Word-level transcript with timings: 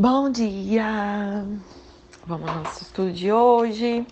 Bom 0.00 0.30
dia! 0.30 1.44
Vamos 2.24 2.48
ao 2.48 2.54
nosso 2.62 2.84
estudo 2.84 3.12
de 3.12 3.32
hoje. 3.32 4.06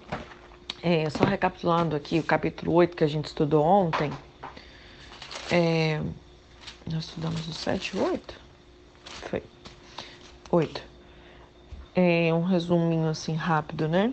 É, 0.83 1.09
só 1.11 1.23
recapitulando 1.23 1.95
aqui 1.95 2.19
o 2.19 2.25
capítulo 2.25 2.73
8 2.73 2.97
que 2.97 3.05
a 3.05 3.07
gente 3.07 3.27
estudou 3.27 3.65
ontem. 3.65 4.11
É, 5.49 6.03
nós 6.93 7.05
estudamos 7.05 7.47
o 7.47 7.53
7 7.53 7.97
e 7.97 8.01
8? 8.01 8.35
Foi. 9.31 9.45
8. 10.51 10.83
É 11.95 12.35
um 12.35 12.43
resuminho 12.43 13.09
assim 13.09 13.37
rápido, 13.37 13.87
né? 13.87 14.13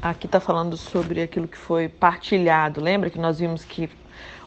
Aqui 0.00 0.28
tá 0.28 0.38
falando 0.38 0.76
sobre 0.76 1.22
aquilo 1.22 1.48
que 1.48 1.58
foi 1.58 1.88
partilhado. 1.88 2.80
Lembra 2.80 3.10
que 3.10 3.18
nós 3.18 3.40
vimos 3.40 3.64
que 3.64 3.90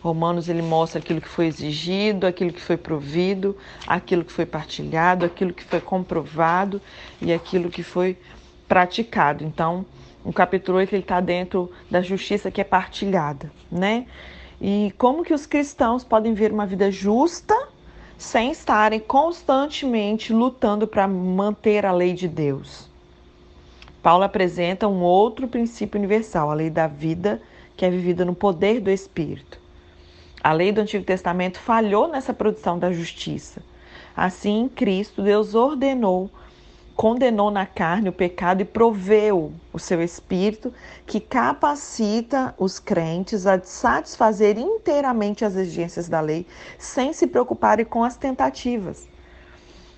Romanos 0.06 0.48
ele 0.48 0.62
mostra 0.62 1.00
aquilo 1.00 1.20
que 1.20 1.28
foi 1.28 1.48
exigido, 1.48 2.28
aquilo 2.28 2.54
que 2.54 2.62
foi 2.62 2.78
provido, 2.78 3.58
aquilo 3.88 4.24
que 4.24 4.32
foi 4.32 4.46
partilhado, 4.46 5.26
aquilo 5.26 5.52
que 5.52 5.64
foi 5.64 5.82
comprovado 5.82 6.80
e 7.20 7.34
aquilo 7.34 7.72
que 7.72 7.82
foi 7.82 8.16
praticado. 8.68 9.44
Então, 9.44 9.84
o 10.24 10.32
capítulo 10.32 10.78
8 10.78 10.94
ele 10.94 11.02
está 11.02 11.20
dentro 11.20 11.72
da 11.90 12.04
justiça 12.04 12.52
que 12.52 12.62
é 12.62 12.64
partilhada, 12.64 13.52
né? 13.72 14.06
E 14.62 14.94
como 14.96 15.24
que 15.24 15.34
os 15.34 15.48
cristãos 15.48 16.04
podem 16.04 16.36
ver 16.36 16.52
uma 16.52 16.68
vida 16.68 16.92
justa 16.92 17.56
sem 18.16 18.52
estarem 18.52 19.00
constantemente 19.00 20.32
lutando 20.32 20.88
para 20.88 21.08
manter 21.08 21.84
a 21.84 21.92
lei 21.92 22.14
de 22.14 22.28
Deus? 22.28 22.88
Paulo 24.04 24.24
apresenta 24.24 24.88
um 24.88 25.02
outro 25.02 25.48
princípio 25.48 25.98
universal, 25.98 26.52
a 26.52 26.54
lei 26.54 26.70
da 26.70 26.86
vida, 26.86 27.42
que 27.76 27.84
é 27.84 27.90
vivida 27.90 28.24
no 28.24 28.36
poder 28.36 28.80
do 28.80 28.92
Espírito. 28.92 29.65
A 30.44 30.54
lei 30.54 30.72
do 30.72 30.82
Antigo 30.82 31.04
Testamento 31.04 31.60
falhou 31.60 32.08
nessa 32.08 32.34
produção 32.34 32.78
da 32.78 32.92
justiça. 32.92 33.62
Assim, 34.16 34.70
Cristo, 34.74 35.22
Deus 35.22 35.56
ordenou, 35.56 36.30
condenou 36.96 37.52
na 37.52 37.66
carne 37.66 38.10
o 38.10 38.14
pecado 38.14 38.62
e 38.62 38.66
proveu 38.66 39.52
o 39.74 39.80
seu 39.80 40.02
Espírito, 40.02 40.74
que 41.06 41.20
capacita 41.20 42.56
os 42.58 42.80
crentes 42.80 43.46
a 43.46 43.62
satisfazer 43.62 44.58
inteiramente 44.58 45.44
as 45.44 45.56
exigências 45.56 46.08
da 46.08 46.22
lei, 46.22 46.46
sem 46.78 47.12
se 47.12 47.28
preocuparem 47.28 47.86
com 47.86 48.04
as 48.04 48.16
tentativas. 48.16 49.08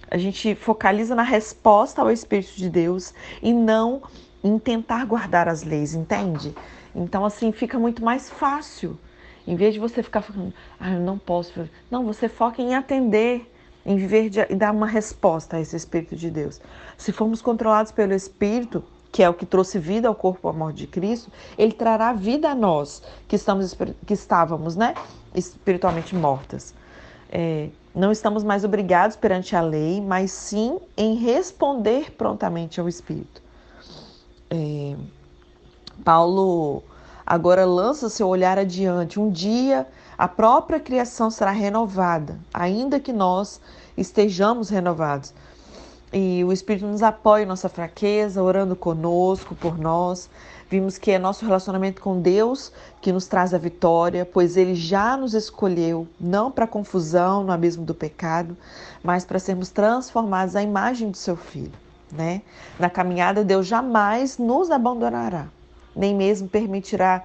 A 0.09 0.17
gente 0.17 0.55
focaliza 0.55 1.13
na 1.13 1.23
resposta 1.23 2.01
ao 2.01 2.09
Espírito 2.09 2.55
de 2.55 2.69
Deus 2.69 3.13
e 3.41 3.53
não 3.53 4.01
em 4.43 4.57
tentar 4.57 5.05
guardar 5.05 5.47
as 5.47 5.63
leis, 5.63 5.93
entende? 5.93 6.55
Então, 6.95 7.25
assim, 7.25 7.51
fica 7.51 7.77
muito 7.77 8.03
mais 8.03 8.29
fácil 8.29 8.97
em 9.47 9.55
vez 9.55 9.73
de 9.73 9.79
você 9.79 10.03
ficar 10.03 10.21
falando, 10.21 10.53
ah, 10.77 10.91
eu 10.91 10.99
não 10.99 11.17
posso. 11.17 11.67
Não, 11.89 12.05
você 12.05 12.27
foca 12.27 12.61
em 12.61 12.75
atender, 12.75 13.49
em 13.85 13.95
viver 13.95 14.29
e 14.49 14.55
dar 14.55 14.73
uma 14.73 14.85
resposta 14.85 15.55
a 15.55 15.61
esse 15.61 15.75
Espírito 15.75 16.17
de 16.17 16.29
Deus. 16.29 16.59
Se 16.97 17.13
formos 17.13 17.41
controlados 17.41 17.93
pelo 17.93 18.13
Espírito, 18.13 18.83
que 19.09 19.23
é 19.23 19.29
o 19.29 19.33
que 19.33 19.45
trouxe 19.45 19.79
vida 19.79 20.09
ao 20.09 20.13
corpo 20.13 20.49
à 20.49 20.53
morte 20.53 20.79
de 20.79 20.87
Cristo, 20.87 21.31
ele 21.57 21.71
trará 21.71 22.11
vida 22.11 22.49
a 22.49 22.55
nós 22.55 23.01
que, 23.25 23.37
estamos, 23.37 23.75
que 24.05 24.13
estávamos 24.13 24.75
né, 24.75 24.93
espiritualmente 25.33 26.13
mortas. 26.13 26.75
É, 27.29 27.69
não 27.95 28.11
estamos 28.11 28.43
mais 28.43 28.65
obrigados 28.65 29.15
perante 29.15 29.55
a 29.55 29.61
lei, 29.61 30.01
mas 30.01 30.31
sim 30.31 30.77
em 30.95 31.15
responder 31.15 32.11
prontamente 32.11 32.81
ao 32.81 32.87
Espírito. 32.89 33.41
É, 34.49 34.95
Paulo 36.03 36.83
agora 37.27 37.65
lança 37.65 38.07
seu 38.07 38.29
olhar 38.29 38.57
adiante. 38.57 39.19
Um 39.19 39.29
dia 39.29 39.85
a 40.17 40.29
própria 40.29 40.79
criação 40.79 41.29
será 41.29 41.51
renovada, 41.51 42.39
ainda 42.53 43.01
que 43.01 43.11
nós 43.11 43.59
estejamos 43.97 44.69
renovados. 44.69 45.33
E 46.13 46.41
o 46.45 46.53
Espírito 46.53 46.87
nos 46.87 47.03
apoia 47.03 47.43
em 47.43 47.45
nossa 47.45 47.67
fraqueza, 47.67 48.41
orando 48.41 48.77
conosco, 48.77 49.53
por 49.53 49.77
nós. 49.77 50.29
Vimos 50.69 50.97
que 50.97 51.11
é 51.11 51.19
nosso 51.19 51.45
relacionamento 51.45 52.01
com 52.01 52.21
Deus 52.21 52.71
que 53.01 53.11
nos 53.11 53.27
traz 53.27 53.53
a 53.53 53.57
vitória, 53.57 54.25
pois 54.25 54.55
Ele 54.55 54.73
já 54.73 55.17
nos 55.17 55.33
escolheu, 55.33 56.07
não 56.19 56.49
para 56.49 56.65
confusão 56.65 57.43
no 57.43 57.51
abismo 57.51 57.83
do 57.83 57.93
pecado, 57.93 58.55
mas 59.03 59.25
para 59.25 59.37
sermos 59.37 59.69
transformados 59.69 60.55
à 60.55 60.63
imagem 60.63 61.11
do 61.11 61.17
Seu 61.17 61.35
Filho. 61.35 61.73
Né? 62.09 62.41
Na 62.79 62.89
caminhada, 62.89 63.43
Deus 63.43 63.67
jamais 63.67 64.37
nos 64.37 64.71
abandonará 64.71 65.49
nem 65.97 66.15
mesmo 66.15 66.47
permitirá 66.47 67.23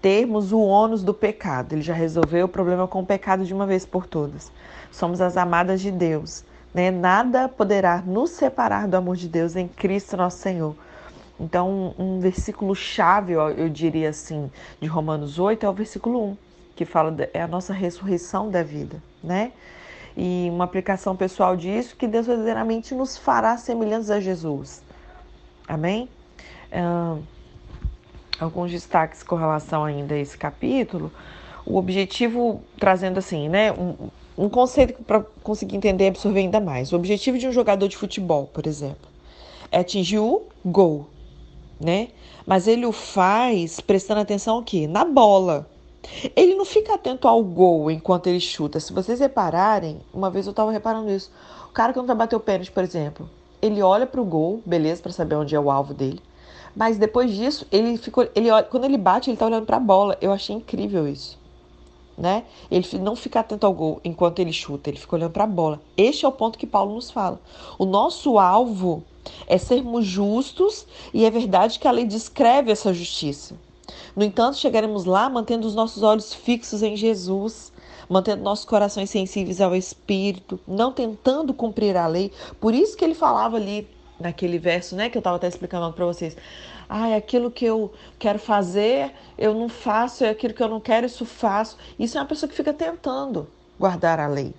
termos 0.00 0.52
o 0.52 0.60
ônus 0.60 1.02
do 1.02 1.12
pecado. 1.12 1.72
Ele 1.72 1.82
já 1.82 1.92
resolveu 1.92 2.46
o 2.46 2.48
problema 2.48 2.86
com 2.86 3.00
o 3.00 3.06
pecado 3.06 3.44
de 3.44 3.52
uma 3.52 3.66
vez 3.66 3.84
por 3.84 4.06
todas. 4.06 4.52
Somos 4.92 5.20
as 5.20 5.36
amadas 5.36 5.80
de 5.80 5.90
Deus. 5.90 6.44
Né? 6.72 6.90
Nada 6.90 7.48
poderá 7.48 8.02
nos 8.06 8.30
separar 8.30 8.86
do 8.86 8.96
amor 8.96 9.16
de 9.16 9.28
Deus 9.28 9.56
em 9.56 9.66
Cristo 9.66 10.16
nosso 10.16 10.38
Senhor. 10.38 10.76
Então, 11.38 11.94
um, 11.98 12.18
versículo 12.18 12.74
chave, 12.74 13.34
eu 13.34 13.68
diria 13.68 14.08
assim, 14.08 14.50
de 14.80 14.86
Romanos 14.86 15.38
8 15.38 15.66
é 15.66 15.68
o 15.68 15.72
versículo 15.72 16.30
1, 16.30 16.36
que 16.74 16.84
fala 16.84 17.10
de, 17.10 17.28
é 17.34 17.42
a 17.42 17.46
nossa 17.46 17.74
ressurreição 17.74 18.50
da 18.50 18.62
vida, 18.62 19.02
né? 19.22 19.52
E 20.16 20.48
uma 20.50 20.64
aplicação 20.64 21.14
pessoal 21.14 21.54
disso 21.54 21.94
que 21.94 22.08
Deus 22.08 22.26
verdadeiramente 22.26 22.94
nos 22.94 23.18
fará 23.18 23.58
semelhantes 23.58 24.08
a 24.08 24.18
Jesus. 24.18 24.82
Amém? 25.68 26.08
Alguns 28.40 28.70
destaques 28.70 29.22
com 29.22 29.36
relação 29.36 29.84
ainda 29.84 30.14
a 30.14 30.18
esse 30.18 30.36
capítulo. 30.36 31.12
O 31.64 31.76
objetivo, 31.76 32.62
trazendo 32.78 33.18
assim, 33.18 33.48
né, 33.48 33.72
um, 33.72 34.08
um 34.36 34.48
conceito 34.48 35.02
para 35.02 35.20
conseguir 35.42 35.76
entender 35.76 36.04
e 36.04 36.08
absorver 36.08 36.40
ainda 36.40 36.60
mais. 36.60 36.92
O 36.92 36.96
objetivo 36.96 37.38
de 37.38 37.48
um 37.48 37.52
jogador 37.52 37.88
de 37.88 37.96
futebol, 37.96 38.46
por 38.52 38.66
exemplo, 38.66 39.08
é 39.72 39.80
atingir 39.80 40.18
o 40.18 40.44
gol, 40.64 41.08
né? 41.80 42.08
Mas 42.46 42.68
ele 42.68 42.86
o 42.86 42.92
faz 42.92 43.80
prestando 43.80 44.20
atenção 44.20 44.58
o 44.58 44.62
quê? 44.62 44.86
Na 44.86 45.04
bola. 45.04 45.68
Ele 46.36 46.54
não 46.54 46.64
fica 46.64 46.94
atento 46.94 47.26
ao 47.26 47.42
gol 47.42 47.90
enquanto 47.90 48.28
ele 48.28 48.38
chuta. 48.38 48.78
Se 48.78 48.92
vocês 48.92 49.18
repararem, 49.18 50.00
uma 50.14 50.30
vez 50.30 50.46
eu 50.46 50.50
estava 50.50 50.70
reparando 50.70 51.10
isso. 51.10 51.32
O 51.68 51.72
cara 51.72 51.92
que 51.92 51.98
não 51.98 52.06
vai 52.06 52.14
bater 52.14 52.36
o 52.36 52.40
pênalti, 52.40 52.70
por 52.70 52.84
exemplo, 52.84 53.28
ele 53.60 53.82
olha 53.82 54.06
para 54.06 54.20
o 54.20 54.24
gol, 54.24 54.62
beleza, 54.64 55.02
para 55.02 55.10
saber 55.10 55.34
onde 55.34 55.56
é 55.56 55.60
o 55.60 55.70
alvo 55.70 55.92
dele. 55.92 56.20
Mas 56.76 56.98
depois 56.98 57.34
disso, 57.34 57.66
ele 57.72 57.96
ficou, 57.96 58.28
ele 58.34 58.48
quando 58.70 58.84
ele 58.84 58.98
bate, 58.98 59.30
ele 59.30 59.38
tá 59.38 59.46
olhando 59.46 59.64
para 59.64 59.78
a 59.78 59.80
bola. 59.80 60.18
Eu 60.20 60.30
achei 60.30 60.54
incrível 60.54 61.08
isso. 61.08 61.38
Né? 62.18 62.44
Ele 62.70 62.86
não 62.98 63.16
fica 63.16 63.40
atento 63.40 63.66
ao 63.66 63.72
gol 63.72 64.00
enquanto 64.04 64.38
ele 64.38 64.52
chuta, 64.52 64.88
ele 64.88 64.98
fica 64.98 65.16
olhando 65.16 65.32
para 65.32 65.44
a 65.44 65.46
bola. 65.46 65.80
Este 65.96 66.26
é 66.26 66.28
o 66.28 66.32
ponto 66.32 66.58
que 66.58 66.66
Paulo 66.66 66.94
nos 66.94 67.10
fala. 67.10 67.40
O 67.78 67.86
nosso 67.86 68.38
alvo 68.38 69.02
é 69.46 69.56
sermos 69.56 70.04
justos 70.06 70.86
e 71.12 71.24
é 71.24 71.30
verdade 71.30 71.78
que 71.78 71.88
a 71.88 71.90
lei 71.90 72.04
descreve 72.04 72.70
essa 72.70 72.92
justiça. 72.92 73.54
No 74.14 74.24
entanto, 74.24 74.58
chegaremos 74.58 75.04
lá 75.04 75.28
mantendo 75.28 75.66
os 75.66 75.74
nossos 75.74 76.02
olhos 76.02 76.32
fixos 76.32 76.82
em 76.82 76.96
Jesus, 76.96 77.72
mantendo 78.08 78.42
nossos 78.42 78.64
corações 78.64 79.10
sensíveis 79.10 79.60
ao 79.60 79.74
Espírito, 79.74 80.58
não 80.66 80.92
tentando 80.92 81.52
cumprir 81.52 81.96
a 81.96 82.06
lei. 82.06 82.32
Por 82.60 82.74
isso 82.74 82.96
que 82.96 83.04
ele 83.04 83.14
falava 83.14 83.56
ali 83.56 83.86
naquele 84.18 84.58
verso, 84.58 84.96
né, 84.96 85.10
que 85.10 85.16
eu 85.16 85.20
estava 85.20 85.36
até 85.36 85.48
explicando 85.48 85.92
para 85.92 86.04
vocês. 86.04 86.36
Ah, 86.88 87.14
aquilo 87.16 87.50
que 87.50 87.64
eu 87.64 87.92
quero 88.18 88.38
fazer, 88.38 89.12
eu 89.36 89.54
não 89.54 89.68
faço, 89.68 90.24
é 90.24 90.30
aquilo 90.30 90.54
que 90.54 90.62
eu 90.62 90.68
não 90.68 90.80
quero, 90.80 91.06
isso 91.06 91.24
faço. 91.24 91.76
Isso 91.98 92.16
é 92.16 92.20
uma 92.20 92.26
pessoa 92.26 92.48
que 92.48 92.54
fica 92.54 92.72
tentando 92.72 93.48
guardar 93.78 94.20
a 94.20 94.28
lei. 94.28 94.54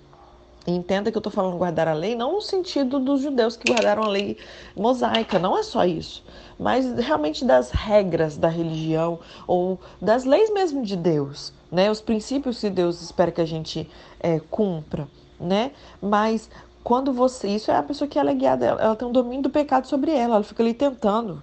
Entenda 0.66 1.10
que 1.10 1.16
eu 1.16 1.20
estou 1.20 1.32
falando 1.32 1.56
guardar 1.56 1.88
a 1.88 1.94
lei 1.94 2.14
não 2.14 2.34
no 2.34 2.42
sentido 2.42 3.00
dos 3.00 3.22
judeus 3.22 3.56
que 3.56 3.72
guardaram 3.72 4.02
a 4.02 4.08
lei 4.08 4.36
mosaica, 4.76 5.38
não 5.38 5.56
é 5.56 5.62
só 5.62 5.86
isso, 5.86 6.22
mas 6.58 6.92
realmente 6.98 7.42
das 7.42 7.70
regras 7.70 8.36
da 8.36 8.48
religião 8.48 9.18
ou 9.46 9.80
das 9.98 10.24
leis 10.24 10.52
mesmo 10.52 10.82
de 10.84 10.94
Deus, 10.94 11.54
né? 11.72 11.90
Os 11.90 12.02
princípios 12.02 12.60
que 12.60 12.68
Deus 12.68 13.00
espera 13.00 13.32
que 13.32 13.40
a 13.40 13.46
gente 13.46 13.88
é, 14.20 14.40
cumpra, 14.50 15.08
né? 15.40 15.70
Mas 16.02 16.50
quando 16.88 17.12
você. 17.12 17.48
Isso 17.48 17.70
é 17.70 17.76
a 17.76 17.82
pessoa 17.82 18.08
que 18.08 18.18
ela 18.18 18.30
é 18.30 18.34
guiada, 18.34 18.64
ela, 18.64 18.80
ela 18.80 18.96
tem 18.96 19.06
um 19.06 19.12
domínio 19.12 19.42
do 19.42 19.50
pecado 19.50 19.86
sobre 19.86 20.10
ela, 20.10 20.36
ela 20.36 20.42
fica 20.42 20.62
ali 20.62 20.72
tentando. 20.72 21.42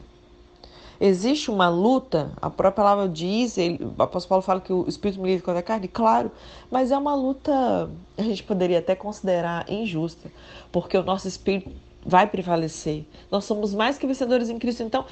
Existe 0.99 1.51
uma 1.51 1.69
luta, 1.69 2.31
a 2.41 2.49
própria 2.49 2.71
palavra 2.71 3.07
diz, 3.07 3.55
ele, 3.55 3.85
o 3.95 4.01
apóstolo 4.01 4.29
Paulo 4.29 4.41
fala 4.41 4.59
que 4.59 4.73
o 4.73 4.87
espírito 4.87 5.21
milita 5.21 5.43
contra 5.43 5.59
a 5.59 5.63
carne, 5.63 5.87
claro, 5.87 6.31
mas 6.71 6.89
é 6.89 6.97
uma 6.97 7.13
luta, 7.13 7.87
a 8.17 8.23
gente 8.23 8.41
poderia 8.41 8.79
até 8.79 8.95
considerar 8.95 9.69
injusta, 9.69 10.31
porque 10.71 10.97
o 10.97 11.03
nosso 11.03 11.27
espírito 11.27 11.69
vai 12.03 12.25
prevalecer. 12.25 13.05
Nós 13.29 13.45
somos 13.45 13.71
mais 13.71 13.99
que 13.99 14.07
vencedores 14.07 14.49
em 14.49 14.57
Cristo. 14.57 14.81
Então, 14.81 15.05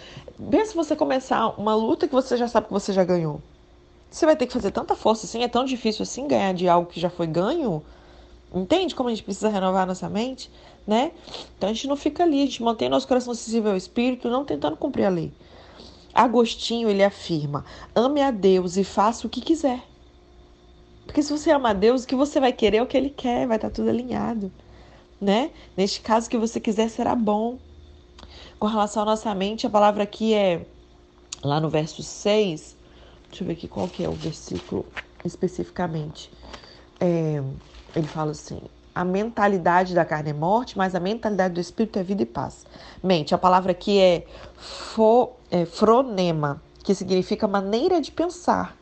pensa 0.50 0.74
você 0.74 0.95
começar 0.95 1.50
uma 1.59 1.75
luta 1.75 2.07
que 2.07 2.13
você 2.13 2.38
já 2.38 2.47
sabe 2.47 2.68
que 2.68 2.74
você 2.74 2.91
já 2.91 3.03
ganhou. 3.03 3.39
Você 4.09 4.25
vai 4.25 4.36
ter 4.36 4.47
que 4.47 4.53
fazer 4.53 4.71
tanta 4.71 4.95
força 4.95 5.27
assim, 5.27 5.44
é 5.44 5.47
tão 5.47 5.63
difícil 5.63 6.01
assim 6.01 6.27
ganhar 6.27 6.53
de 6.53 6.68
algo 6.68 6.89
que 6.89 7.00
já 7.00 7.09
foi 7.09 7.27
ganho. 7.27 7.83
Entende 8.53 8.94
como 8.94 9.09
a 9.09 9.11
gente 9.11 9.23
precisa 9.23 9.50
renovar 9.50 9.88
nossa 9.88 10.07
mente, 10.07 10.51
né? 10.85 11.11
Então 11.57 11.69
a 11.69 11.73
gente 11.73 11.88
não 11.88 11.95
fica 11.95 12.23
ali, 12.23 12.44
a 12.44 12.45
gente 12.45 12.61
mantém 12.61 12.88
nosso 12.88 13.07
coração 13.07 13.33
sensível 13.33 13.71
ao 13.71 13.77
Espírito, 13.77 14.29
não 14.29 14.45
tentando 14.45 14.77
cumprir 14.77 15.05
a 15.05 15.09
lei. 15.09 15.31
Agostinho, 16.13 16.88
ele 16.88 17.03
afirma: 17.03 17.65
ame 17.95 18.21
a 18.21 18.29
Deus 18.29 18.77
e 18.77 18.83
faça 18.83 19.25
o 19.25 19.29
que 19.29 19.41
quiser. 19.41 19.81
Porque 21.05 21.23
se 21.23 21.31
você 21.31 21.51
ama 21.51 21.69
a 21.69 21.73
Deus, 21.73 22.03
o 22.03 22.07
que 22.07 22.15
você 22.15 22.39
vai 22.39 22.53
querer 22.53 22.77
é 22.77 22.81
o 22.81 22.88
que 22.88 22.95
ele 22.95 23.09
quer, 23.09 23.47
vai 23.47 23.57
estar 23.57 23.69
tudo 23.69 23.89
alinhado, 23.89 24.51
né? 25.19 25.51
Neste 25.75 26.01
caso 26.01 26.29
que 26.29 26.38
você 26.38 26.59
quiser 26.59 26.89
será 26.89 27.15
bom. 27.15 27.57
Com 28.59 28.67
relação 28.67 29.03
à 29.03 29.05
nossa 29.05 29.33
mente, 29.35 29.67
a 29.67 29.69
palavra 29.69 30.03
aqui 30.03 30.33
é 30.33 30.65
lá 31.44 31.59
no 31.59 31.69
verso 31.69 32.01
6. 32.01 32.77
Deixa 33.29 33.44
eu 33.44 33.47
ver 33.47 33.53
aqui 33.53 33.67
qual 33.67 33.88
que 33.88 34.03
é 34.03 34.09
o 34.09 34.13
versículo 34.13 34.85
especificamente. 35.25 36.31
É, 37.00 37.44
ele 37.95 38.07
fala 38.07 38.31
assim: 38.31 38.62
a 38.94 39.04
mentalidade 39.04 39.95
da 39.95 40.06
carne 40.06 40.30
é 40.30 40.34
morte, 40.34 40.78
mas 40.78 40.94
a 40.94 41.00
mentalidade 41.00 41.56
do 41.56 41.60
espírito 41.60 41.98
é 41.98 42.04
vida 42.04 42.22
e 42.22 42.25
paz. 42.25 42.66
Mente, 43.01 43.34
a 43.34 43.38
palavra 43.38 43.72
aqui 43.72 44.00
é, 44.00 44.25
fo, 44.57 45.31
é 45.50 45.66
fronema, 45.66 46.62
que 46.84 46.94
significa 46.94 47.48
maneira 47.48 48.00
de 48.00 48.12
pensar. 48.12 48.75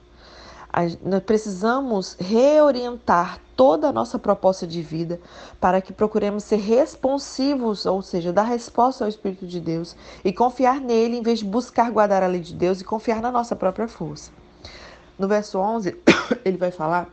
nós 1.04 1.24
precisamos 1.24 2.18
reorientar 2.19 3.40
toda 3.56 3.88
a 3.88 3.92
nossa 3.94 4.18
proposta 4.18 4.66
de 4.66 4.81
vida 4.81 5.19
para 5.60 5.80
que 5.81 5.94
procuremos 5.94 6.44
ser 6.44 6.57
responsivos, 6.57 7.86
ou 7.86 8.02
seja, 8.02 8.34
dar 8.34 8.44
resposta 8.44 9.04
ao 9.04 9.10
Espírito 9.10 9.46
de 9.46 9.60
Deus 9.60 9.96
e 10.25 10.34
confiar 10.34 10.81
nele 10.81 11.18
em 11.18 11.22
vez 11.22 11.40
de 11.40 11.46
buscar 11.46 11.92
guardar 11.92 12.24
a 12.24 12.28
lei 12.28 12.42
de 12.42 12.54
Deus 12.54 12.81
e 12.81 12.84
confiar 12.84 13.22
na 13.22 13.31
nossa 13.31 13.56
própria 13.56 13.88
força. 13.88 14.31
No 15.18 15.28
verso 15.28 15.60
11, 15.60 15.96
ele 16.44 16.57
vai 16.57 16.72
falar 16.72 17.07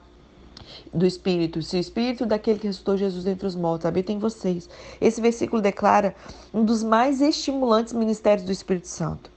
do 0.93 1.07
Espírito, 1.07 1.63
se 1.63 1.77
o 1.77 1.81
Espírito 1.81 2.27
daquele 2.27 2.59
que 2.59 2.67
ressuscitou 2.67 2.97
Jesus 2.97 3.27
entre 3.27 3.47
os 3.47 3.55
mortos 3.55 3.87
habita 3.87 4.13
em 4.13 4.19
vocês. 4.19 4.69
Esse 5.01 5.21
versículo 5.21 5.61
declara 5.63 6.15
um 6.53 6.65
dos 6.65 6.83
mais 6.83 7.21
estimulantes 7.21 7.93
ministérios 7.93 8.45
do 8.45 8.53
Espírito 8.53 8.89
Santo. 8.89 9.31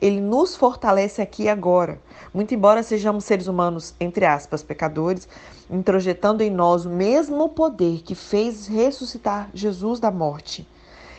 Ele 0.00 0.20
nos 0.20 0.56
fortalece 0.56 1.22
aqui 1.22 1.44
e 1.44 1.48
agora. 1.48 2.00
Muito 2.32 2.54
embora 2.54 2.82
sejamos 2.82 3.24
seres 3.24 3.46
humanos, 3.46 3.94
entre 3.98 4.26
aspas, 4.26 4.62
pecadores, 4.62 5.28
introjetando 5.70 6.42
em 6.42 6.50
nós 6.50 6.84
o 6.84 6.90
mesmo 6.90 7.48
poder 7.48 8.02
que 8.02 8.14
fez 8.14 8.66
ressuscitar 8.66 9.50
Jesus 9.54 9.98
da 10.00 10.10
morte. 10.10 10.66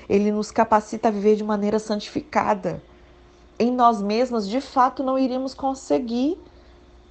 Ele 0.08 0.32
nos 0.32 0.52
capacita 0.52 1.08
a 1.08 1.12
viver 1.12 1.36
de 1.36 1.44
maneira 1.44 1.80
santificada. 1.80 2.82
Em 3.58 3.72
nós 3.72 4.02
mesmos, 4.02 4.48
de 4.48 4.62
fato, 4.62 5.04
não 5.04 5.20
iríamos 5.20 5.54
conseguir, 5.54 6.38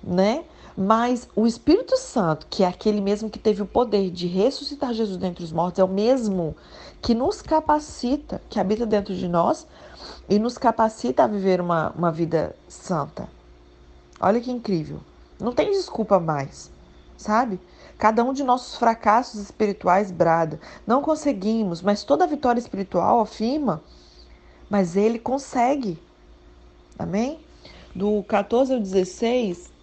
né? 0.03 0.45
Mas 0.81 1.29
o 1.35 1.45
Espírito 1.45 1.97
Santo, 1.97 2.47
que 2.49 2.63
é 2.63 2.69
aquele 2.69 3.01
mesmo 3.01 3.29
que 3.29 3.39
teve 3.41 3.61
o 3.61 3.67
poder 3.67 4.13
de 4.13 4.29
ressuscitar 4.29 4.95
Jesus 4.95 5.17
dentre 5.17 5.43
os 5.43 5.51
mortos, 5.51 5.81
é 5.81 5.85
o 5.85 5.89
mesmo 5.89 6.55
que 7.03 7.17
nos 7.17 7.43
capacita, 7.43 8.41
que 8.49 8.61
habita 8.61 8.87
dentro 8.87 9.13
de 9.13 9.27
nós 9.27 9.67
e 10.29 10.39
nos 10.39 10.57
capacita 10.57 11.25
a 11.25 11.27
viver 11.27 11.61
uma, 11.61 11.91
uma 11.99 12.13
vida 12.13 12.55
santa. 12.69 13.29
Olha 14.21 14.41
que 14.41 14.53
incrível. 14.53 15.01
Não 15.41 15.53
tem 15.53 15.73
desculpa 15.73 16.21
mais, 16.21 16.71
sabe? 17.17 17.59
Cada 17.99 18.23
um 18.23 18.33
de 18.33 18.45
nossos 18.45 18.77
fracassos 18.77 19.41
espirituais 19.41 20.13
brada. 20.13 20.61
Não 20.87 21.03
conseguimos, 21.03 21.83
mas 21.83 22.05
toda 22.05 22.25
vitória 22.25 22.61
espiritual 22.61 23.19
afirma, 23.19 23.83
mas 24.71 24.95
ele 24.95 25.19
consegue. 25.19 26.01
Amém? 26.97 27.41
Do 27.97 28.23
14 28.29 28.75
ao 28.75 28.79
16, 28.79 29.77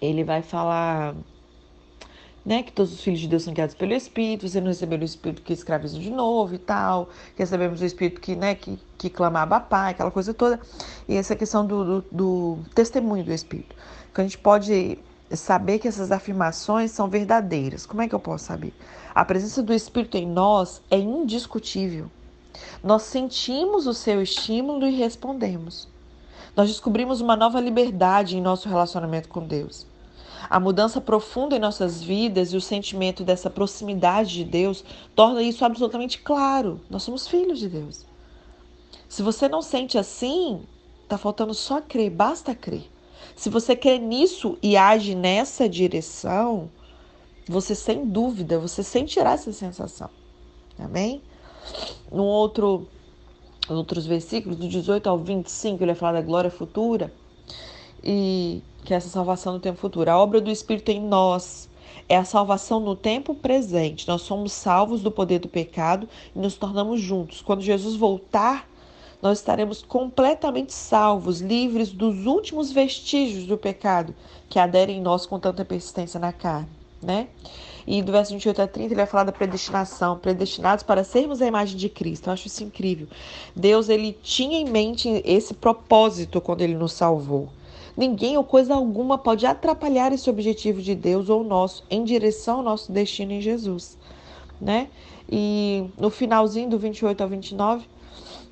ele 0.00 0.24
vai 0.24 0.42
falar 0.42 1.14
né, 2.44 2.62
que 2.62 2.70
todos 2.70 2.92
os 2.92 3.00
filhos 3.00 3.18
de 3.18 3.26
Deus 3.26 3.42
são 3.42 3.52
guiados 3.52 3.74
pelo 3.74 3.92
Espírito, 3.92 4.48
você 4.48 4.60
não 4.60 4.68
recebeu 4.68 5.00
o 5.00 5.04
Espírito 5.04 5.42
que 5.42 5.52
escraviza 5.52 5.98
de 5.98 6.10
novo 6.10 6.54
e 6.54 6.58
tal, 6.58 7.08
recebemos 7.34 7.80
o 7.80 7.84
Espírito 7.84 8.20
que, 8.20 8.36
né, 8.36 8.54
que, 8.54 8.78
que 8.96 9.10
clama 9.10 9.40
Abba 9.40 9.58
Pai, 9.58 9.90
aquela 9.90 10.12
coisa 10.12 10.32
toda, 10.32 10.60
e 11.08 11.16
essa 11.16 11.34
questão 11.34 11.66
do, 11.66 12.02
do, 12.02 12.04
do 12.12 12.58
testemunho 12.72 13.24
do 13.24 13.32
Espírito, 13.32 13.74
que 14.14 14.20
a 14.20 14.24
gente 14.24 14.38
pode 14.38 14.96
saber 15.32 15.80
que 15.80 15.88
essas 15.88 16.12
afirmações 16.12 16.92
são 16.92 17.08
verdadeiras. 17.08 17.84
Como 17.84 18.00
é 18.00 18.08
que 18.08 18.14
eu 18.14 18.20
posso 18.20 18.44
saber? 18.44 18.72
A 19.12 19.24
presença 19.24 19.60
do 19.60 19.74
Espírito 19.74 20.16
em 20.16 20.26
nós 20.26 20.80
é 20.88 20.98
indiscutível. 20.98 22.08
Nós 22.82 23.02
sentimos 23.02 23.88
o 23.88 23.92
seu 23.92 24.22
estímulo 24.22 24.86
e 24.86 24.94
respondemos. 24.94 25.88
Nós 26.56 26.68
descobrimos 26.70 27.20
uma 27.20 27.36
nova 27.36 27.60
liberdade 27.60 28.38
em 28.38 28.40
nosso 28.40 28.66
relacionamento 28.66 29.28
com 29.28 29.46
Deus. 29.46 29.86
A 30.48 30.58
mudança 30.58 31.02
profunda 31.02 31.54
em 31.54 31.60
nossas 31.60 32.02
vidas 32.02 32.52
e 32.52 32.56
o 32.56 32.60
sentimento 32.62 33.22
dessa 33.22 33.50
proximidade 33.50 34.32
de 34.32 34.44
Deus 34.44 34.82
torna 35.14 35.42
isso 35.42 35.64
absolutamente 35.64 36.18
claro. 36.20 36.80
Nós 36.88 37.02
somos 37.02 37.28
filhos 37.28 37.58
de 37.58 37.68
Deus. 37.68 38.06
Se 39.06 39.22
você 39.22 39.48
não 39.48 39.60
sente 39.60 39.98
assim, 39.98 40.62
está 41.02 41.18
faltando 41.18 41.52
só 41.52 41.80
crer, 41.80 42.10
basta 42.10 42.54
crer. 42.54 42.90
Se 43.34 43.50
você 43.50 43.76
crê 43.76 43.98
nisso 43.98 44.56
e 44.62 44.78
age 44.78 45.14
nessa 45.14 45.68
direção, 45.68 46.70
você 47.46 47.74
sem 47.74 48.06
dúvida, 48.06 48.58
você 48.58 48.82
sentirá 48.82 49.32
essa 49.32 49.52
sensação. 49.52 50.08
Amém? 50.78 51.20
No 52.10 52.24
outro, 52.24 52.88
outros 53.68 54.06
versículos, 54.06 54.58
do 54.58 54.68
18 54.68 55.08
ao 55.08 55.18
25, 55.18 55.82
ele 55.82 55.92
vai 55.92 55.94
falar 55.98 56.12
da 56.12 56.22
glória 56.22 56.50
futura 56.50 57.12
e 58.02 58.62
que 58.84 58.94
é 58.94 58.96
essa 58.96 59.08
salvação 59.08 59.54
no 59.54 59.60
tempo 59.60 59.78
futuro. 59.78 60.10
A 60.10 60.18
obra 60.18 60.40
do 60.40 60.50
Espírito 60.50 60.90
em 60.90 61.00
nós 61.00 61.68
é 62.08 62.16
a 62.16 62.24
salvação 62.24 62.78
no 62.78 62.94
tempo 62.94 63.34
presente. 63.34 64.06
Nós 64.06 64.22
somos 64.22 64.52
salvos 64.52 65.02
do 65.02 65.10
poder 65.10 65.40
do 65.40 65.48
pecado 65.48 66.08
e 66.34 66.38
nos 66.38 66.54
tornamos 66.54 67.00
juntos. 67.00 67.42
Quando 67.42 67.62
Jesus 67.62 67.96
voltar, 67.96 68.68
nós 69.20 69.38
estaremos 69.38 69.82
completamente 69.82 70.72
salvos, 70.72 71.40
livres 71.40 71.90
dos 71.90 72.26
últimos 72.26 72.70
vestígios 72.70 73.46
do 73.46 73.58
pecado 73.58 74.14
que 74.48 74.58
aderem 74.58 74.98
em 74.98 75.02
nós 75.02 75.26
com 75.26 75.38
tanta 75.40 75.64
persistência 75.64 76.20
na 76.20 76.32
carne, 76.32 76.68
né? 77.02 77.28
E 77.86 78.02
do 78.02 78.10
verso 78.10 78.32
28 78.32 78.62
a 78.62 78.66
30 78.66 78.88
ele 78.88 78.94
vai 78.96 79.06
falar 79.06 79.24
da 79.24 79.32
predestinação, 79.32 80.18
predestinados 80.18 80.82
para 80.82 81.04
sermos 81.04 81.40
a 81.40 81.46
imagem 81.46 81.76
de 81.76 81.88
Cristo. 81.88 82.28
Eu 82.28 82.32
acho 82.32 82.48
isso 82.48 82.64
incrível. 82.64 83.06
Deus 83.54 83.88
ele 83.88 84.18
tinha 84.22 84.58
em 84.58 84.64
mente 84.64 85.22
esse 85.24 85.54
propósito 85.54 86.40
quando 86.40 86.62
ele 86.62 86.74
nos 86.74 86.92
salvou. 86.92 87.48
Ninguém 87.96 88.36
ou 88.36 88.44
coisa 88.44 88.74
alguma 88.74 89.16
pode 89.16 89.46
atrapalhar 89.46 90.12
esse 90.12 90.28
objetivo 90.28 90.82
de 90.82 90.94
Deus 90.94 91.30
ou 91.30 91.42
nosso 91.42 91.84
em 91.88 92.04
direção 92.04 92.58
ao 92.58 92.62
nosso 92.62 92.92
destino 92.92 93.32
em 93.32 93.40
Jesus, 93.40 93.96
né? 94.60 94.88
E 95.30 95.88
no 95.98 96.10
finalzinho 96.10 96.68
do 96.68 96.78
28 96.78 97.22
ao 97.22 97.28
29, 97.28 97.86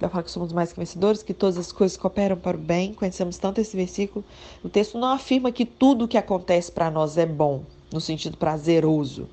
vai 0.01 0.09
falar 0.09 0.23
que 0.23 0.31
somos 0.31 0.53
mais 0.53 0.73
que 0.73 0.79
vencedores, 0.79 1.23
que 1.23 1.35
todas 1.35 1.59
as 1.59 1.73
coisas 1.73 1.97
cooperam 1.97 2.37
para 2.37 2.57
o 2.57 2.61
bem. 2.61 2.95
Conhecemos 2.95 3.37
tanto 3.37 3.61
esse 3.61 3.77
versículo. 3.77 4.25
O 4.63 4.69
texto 4.69 4.99
não 4.99 5.09
afirma 5.09 5.53
que 5.53 5.65
tudo 5.65 6.05
o 6.05 6.09
que 6.09 6.19
acontece 6.19 6.73
para 6.73 6.91
nós 6.91 7.19
é 7.19 7.27
bom, 7.27 7.63
no 7.95 8.01
sentido 8.01 8.37
prazeroso. 8.37 9.27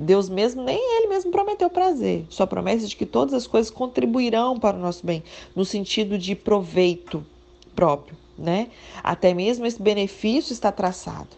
Deus 0.00 0.28
mesmo, 0.28 0.62
nem 0.62 0.76
ele 0.98 1.06
mesmo 1.06 1.30
prometeu 1.30 1.70
prazer. 1.70 2.26
Só 2.28 2.44
promessa 2.44 2.86
de 2.86 2.96
que 2.96 3.06
todas 3.06 3.32
as 3.32 3.46
coisas 3.46 3.70
contribuirão 3.70 4.58
para 4.58 4.76
o 4.76 4.80
nosso 4.80 5.06
bem, 5.06 5.22
no 5.56 5.64
sentido 5.64 6.18
de 6.18 6.34
proveito 6.34 7.24
próprio 7.74 8.20
né? 8.40 8.68
Até 9.04 9.34
mesmo 9.34 9.66
esse 9.66 9.80
benefício 9.80 10.52
está 10.52 10.72
traçado. 10.72 11.28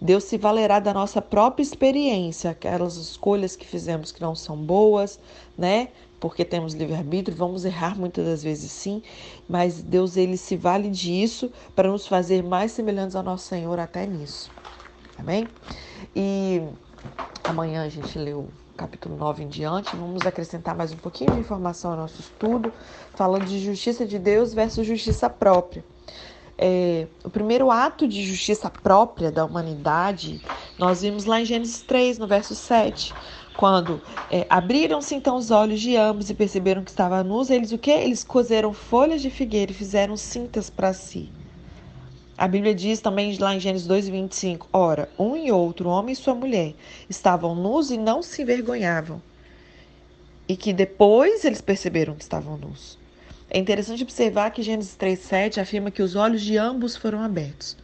Deus 0.00 0.24
se 0.24 0.38
valerá 0.38 0.78
da 0.78 0.94
nossa 0.94 1.20
própria 1.20 1.62
experiência, 1.62 2.50
aquelas 2.50 2.96
escolhas 2.96 3.54
que 3.56 3.66
fizemos 3.66 4.10
que 4.10 4.20
não 4.20 4.34
são 4.34 4.56
boas, 4.56 5.18
né? 5.56 5.88
Porque 6.20 6.44
temos 6.44 6.72
livre-arbítrio, 6.72 7.36
vamos 7.36 7.64
errar 7.64 7.96
muitas 7.98 8.24
das 8.24 8.42
vezes 8.42 8.72
sim, 8.72 9.02
mas 9.48 9.80
Deus 9.80 10.16
ele 10.16 10.36
se 10.36 10.56
vale 10.56 10.88
disso 10.88 11.52
para 11.76 11.90
nos 11.90 12.06
fazer 12.06 12.42
mais 12.42 12.72
semelhantes 12.72 13.14
ao 13.14 13.22
nosso 13.22 13.46
Senhor 13.46 13.78
até 13.78 14.06
nisso. 14.06 14.50
Amém? 15.18 15.48
E 16.14 16.62
amanhã 17.44 17.84
a 17.84 17.88
gente 17.88 18.18
leu 18.18 18.48
capítulo 18.76 19.16
9 19.16 19.42
em 19.42 19.48
diante, 19.48 19.96
vamos 19.96 20.24
acrescentar 20.24 20.76
mais 20.76 20.92
um 20.92 20.96
pouquinho 20.96 21.32
de 21.32 21.40
informação 21.40 21.90
ao 21.90 21.96
nosso 21.96 22.20
estudo, 22.20 22.72
falando 23.14 23.44
de 23.44 23.58
justiça 23.58 24.06
de 24.06 24.18
Deus 24.18 24.54
versus 24.54 24.86
justiça 24.86 25.28
própria 25.28 25.84
é, 26.58 27.06
o 27.22 27.30
primeiro 27.30 27.70
ato 27.70 28.06
de 28.08 28.24
justiça 28.24 28.68
própria 28.68 29.30
da 29.30 29.44
humanidade, 29.44 30.42
nós 30.76 31.02
vimos 31.02 31.24
lá 31.24 31.40
em 31.40 31.44
Gênesis 31.44 31.82
3, 31.82 32.18
no 32.18 32.26
verso 32.26 32.54
7, 32.54 33.14
quando 33.56 34.02
é, 34.30 34.44
abriram-se 34.50 35.14
então 35.14 35.36
os 35.36 35.52
olhos 35.52 35.80
de 35.80 35.96
ambos 35.96 36.28
e 36.28 36.34
perceberam 36.34 36.82
que 36.82 36.90
estava 36.90 37.22
nus, 37.22 37.48
eles 37.48 37.70
o 37.70 37.78
que? 37.78 37.92
Eles 37.92 38.24
cozeram 38.24 38.72
folhas 38.72 39.22
de 39.22 39.30
figueira 39.30 39.70
e 39.70 39.74
fizeram 39.74 40.16
cintas 40.16 40.68
para 40.68 40.92
si. 40.92 41.30
A 42.38 42.46
Bíblia 42.46 42.72
diz 42.72 43.00
também 43.00 43.36
lá 43.36 43.52
em 43.52 43.58
Gênesis 43.58 43.84
2, 43.88 44.10
25, 44.10 44.68
ora, 44.72 45.08
um 45.18 45.36
e 45.36 45.50
outro, 45.50 45.88
homem 45.88 46.12
e 46.12 46.16
sua 46.16 46.36
mulher, 46.36 46.72
estavam 47.10 47.52
nus 47.52 47.90
e 47.90 47.98
não 47.98 48.22
se 48.22 48.42
envergonhavam. 48.42 49.20
E 50.46 50.56
que 50.56 50.72
depois 50.72 51.44
eles 51.44 51.60
perceberam 51.60 52.14
que 52.14 52.22
estavam 52.22 52.56
nus. 52.56 52.96
É 53.50 53.58
interessante 53.58 54.04
observar 54.04 54.52
que 54.52 54.62
Gênesis 54.62 54.96
3,7 54.96 55.60
afirma 55.60 55.90
que 55.90 56.00
os 56.00 56.14
olhos 56.14 56.40
de 56.40 56.56
ambos 56.56 56.94
foram 56.94 57.20
abertos. 57.24 57.76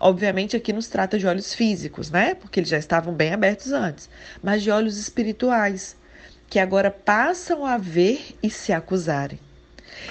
Obviamente, 0.00 0.56
aqui 0.56 0.72
nos 0.72 0.88
trata 0.88 1.18
de 1.18 1.26
olhos 1.26 1.52
físicos, 1.52 2.10
né? 2.10 2.34
Porque 2.34 2.60
eles 2.60 2.70
já 2.70 2.78
estavam 2.78 3.12
bem 3.12 3.34
abertos 3.34 3.70
antes, 3.70 4.08
mas 4.42 4.62
de 4.62 4.70
olhos 4.70 4.96
espirituais, 4.96 5.94
que 6.48 6.58
agora 6.58 6.90
passam 6.90 7.66
a 7.66 7.76
ver 7.76 8.34
e 8.42 8.48
se 8.48 8.72
acusarem. 8.72 9.43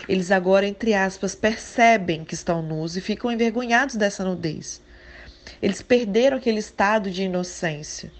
Eles 0.07 0.31
agora, 0.31 0.67
entre 0.67 0.93
aspas, 0.93 1.35
percebem 1.35 2.25
que 2.25 2.33
estão 2.35 2.61
nus 2.61 2.95
e 2.95 3.01
ficam 3.01 3.31
envergonhados 3.31 3.95
dessa 3.95 4.23
nudez. 4.23 4.81
Eles 5.61 5.81
perderam 5.81 6.37
aquele 6.37 6.59
estado 6.59 7.11
de 7.11 7.23
inocência 7.23 8.13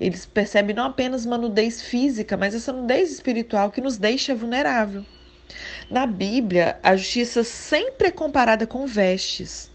Eles 0.00 0.26
percebem 0.26 0.76
não 0.76 0.84
apenas 0.86 1.26
uma 1.26 1.38
nudez 1.38 1.82
física, 1.82 2.36
mas 2.36 2.54
essa 2.54 2.72
nudez 2.72 3.12
espiritual 3.12 3.70
que 3.72 3.80
nos 3.80 3.98
deixa 3.98 4.34
vulnerável. 4.34 5.06
Na 5.90 6.06
Bíblia, 6.06 6.78
a 6.82 6.96
justiça 6.96 7.44
sempre 7.44 8.08
é 8.08 8.12
comparada 8.12 8.66
com 8.66 8.86
vestes. 8.86 9.71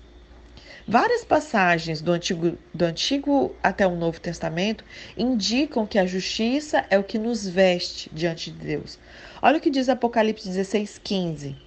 Várias 0.89 1.25
passagens 1.25 1.99
do 1.99 2.13
Antigo, 2.13 2.57
do 2.73 2.85
Antigo 2.85 3.53
até 3.61 3.85
o 3.85 3.97
Novo 3.97 4.21
Testamento 4.21 4.85
indicam 5.17 5.85
que 5.85 5.99
a 5.99 6.05
justiça 6.05 6.85
é 6.89 6.97
o 6.97 7.03
que 7.03 7.19
nos 7.19 7.45
veste 7.45 8.09
diante 8.13 8.49
de 8.49 8.65
Deus. 8.65 8.97
Olha 9.41 9.57
o 9.57 9.59
que 9.59 9.69
diz 9.69 9.89
Apocalipse 9.89 10.47
16, 10.47 10.97
15. 11.03 11.57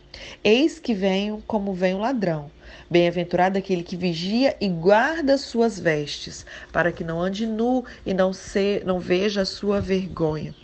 Eis 0.43 0.79
que 0.79 0.95
venho 0.95 1.45
como 1.47 1.75
vem 1.75 1.93
o 1.93 1.99
ladrão. 1.99 2.51
Bem-aventurado 2.91 3.59
aquele 3.59 3.83
que 3.83 3.95
vigia 3.95 4.57
e 4.59 4.71
guarda 4.71 5.37
suas 5.37 5.79
vestes, 5.79 6.47
para 6.73 6.91
que 6.91 7.05
não 7.05 7.21
ande 7.21 7.47
nu 7.47 7.85
e 8.07 8.15
não, 8.15 8.33
se, 8.33 8.83
não 8.87 8.99
veja 8.99 9.43
a 9.43 9.47
sua 9.47 9.83
vergonha. 9.83 10.55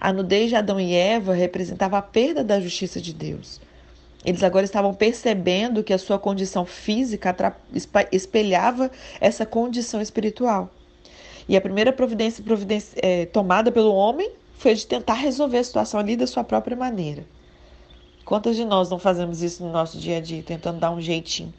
A 0.00 0.10
nudez 0.10 0.48
de 0.48 0.56
Adão 0.56 0.80
e 0.80 0.94
Eva 0.94 1.34
representava 1.34 1.98
a 1.98 2.02
perda 2.02 2.42
da 2.42 2.58
justiça 2.58 2.98
de 2.98 3.12
Deus. 3.12 3.60
Eles 4.24 4.42
agora 4.42 4.64
estavam 4.64 4.92
percebendo 4.92 5.82
que 5.82 5.92
a 5.92 5.98
sua 5.98 6.18
condição 6.18 6.66
física 6.66 7.34
espelhava 8.12 8.90
essa 9.20 9.46
condição 9.46 10.00
espiritual. 10.00 10.70
E 11.48 11.56
a 11.56 11.60
primeira 11.60 11.92
providência, 11.92 12.44
providência 12.44 12.98
é, 13.02 13.26
tomada 13.26 13.72
pelo 13.72 13.94
homem 13.94 14.30
foi 14.58 14.74
de 14.74 14.86
tentar 14.86 15.14
resolver 15.14 15.58
a 15.58 15.64
situação 15.64 15.98
ali 15.98 16.16
da 16.16 16.26
sua 16.26 16.44
própria 16.44 16.76
maneira. 16.76 17.24
Quantas 18.24 18.56
de 18.56 18.64
nós 18.64 18.90
não 18.90 18.98
fazemos 18.98 19.42
isso 19.42 19.64
no 19.64 19.72
nosso 19.72 19.98
dia 19.98 20.18
a 20.18 20.20
dia, 20.20 20.42
tentando 20.42 20.78
dar 20.78 20.90
um 20.90 21.00
jeitinho? 21.00 21.52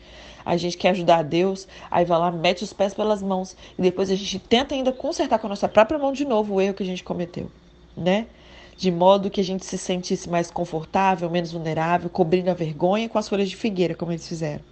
A 0.45 0.55
gente 0.55 0.77
quer 0.77 0.89
ajudar 0.89 1.17
a 1.17 1.23
Deus, 1.23 1.67
aí 1.89 2.05
vai 2.05 2.17
lá, 2.17 2.31
mete 2.31 2.63
os 2.63 2.73
pés 2.73 2.93
pelas 2.93 3.21
mãos 3.21 3.55
e 3.77 3.81
depois 3.81 4.09
a 4.09 4.15
gente 4.15 4.39
tenta 4.39 4.73
ainda 4.73 4.91
consertar 4.91 5.39
com 5.39 5.47
a 5.47 5.49
nossa 5.49 5.67
própria 5.67 5.99
mão 5.99 6.13
de 6.13 6.25
novo 6.25 6.55
o 6.55 6.61
erro 6.61 6.73
que 6.73 6.83
a 6.83 6.85
gente 6.85 7.03
cometeu, 7.03 7.51
né? 7.97 8.27
De 8.81 8.89
modo 8.89 9.29
que 9.29 9.39
a 9.39 9.43
gente 9.43 9.63
se 9.63 9.77
sentisse 9.77 10.27
mais 10.27 10.49
confortável, 10.49 11.29
menos 11.29 11.51
vulnerável, 11.51 12.09
cobrindo 12.09 12.49
a 12.49 12.55
vergonha 12.55 13.07
com 13.07 13.19
as 13.19 13.29
folhas 13.29 13.47
de 13.47 13.55
figueira, 13.55 13.93
como 13.93 14.11
eles 14.11 14.27
fizeram. 14.27 14.63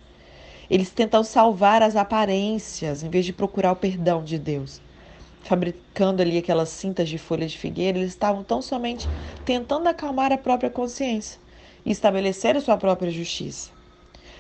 Eles 0.68 0.90
tentam 0.90 1.24
salvar 1.24 1.84
as 1.84 1.96
aparências 1.96 3.04
em 3.04 3.10
vez 3.10 3.24
de 3.24 3.32
procurar 3.32 3.72
o 3.72 3.76
perdão 3.76 4.24
de 4.24 4.40
Deus. 4.40 4.82
Fabricando 5.44 6.24
ali 6.24 6.40
aquelas 6.40 6.70
cintas 6.70 7.08
de 7.08 7.20
folhas 7.20 7.52
de 7.52 7.60
figueira, 7.60 8.00
eles 8.00 8.10
estavam 8.10 8.44
tão 8.44 8.64
somente 8.64 9.08
tentando 9.46 9.88
acalmar 9.88 10.34
a 10.34 10.40
própria 10.40 10.72
consciência 10.72 11.40
e 11.86 11.92
estabelecer 11.92 12.58
a 12.58 12.62
sua 12.62 12.78
própria 12.78 13.12
justiça. 13.12 13.70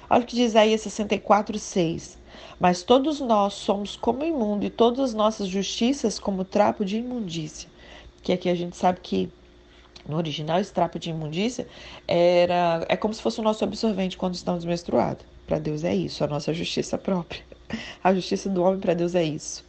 Olha 0.10 0.24
o 0.24 0.26
que 0.26 0.36
diz 0.36 0.50
Isaías 0.50 0.82
64, 0.82 1.60
6. 1.60 2.18
Mas 2.60 2.82
todos 2.82 3.20
nós 3.20 3.54
somos 3.54 3.96
como 3.96 4.26
imundo 4.26 4.66
e 4.66 4.72
todas 4.72 5.00
as 5.00 5.14
nossas 5.14 5.48
justiças 5.48 6.18
como 6.18 6.44
trapo 6.44 6.84
de 6.84 6.98
imundícia. 6.98 7.70
Que 8.24 8.34
aqui 8.34 8.50
a 8.50 8.56
gente 8.56 8.76
sabe 8.76 9.00
que 9.04 9.30
no 10.10 10.18
original, 10.18 10.60
esse 10.60 10.74
trapo 10.74 10.98
de 10.98 11.12
imundícia 11.12 11.68
era 12.08 12.86
é 12.89 12.98
como 12.98 13.13
se 13.13 13.22
fosse 13.22 13.39
o 13.39 13.44
nosso 13.44 13.63
absorvente 13.63 14.18
quando 14.18 14.34
estamos 14.34 14.66
menstruados. 14.66 15.25
Para 15.46 15.60
Deus 15.60 15.84
é 15.84 15.96
isso, 15.96 16.24
a 16.24 16.28
nossa 16.28 16.54
justiça 16.54 16.98
própria. 16.98 17.42
A 18.04 18.13
justiça 18.13 18.50
do 18.50 18.63
homem 18.63 18.80
para 18.80 18.96
Deus 18.96 19.13
é 19.13 19.24
isso. 19.24 19.63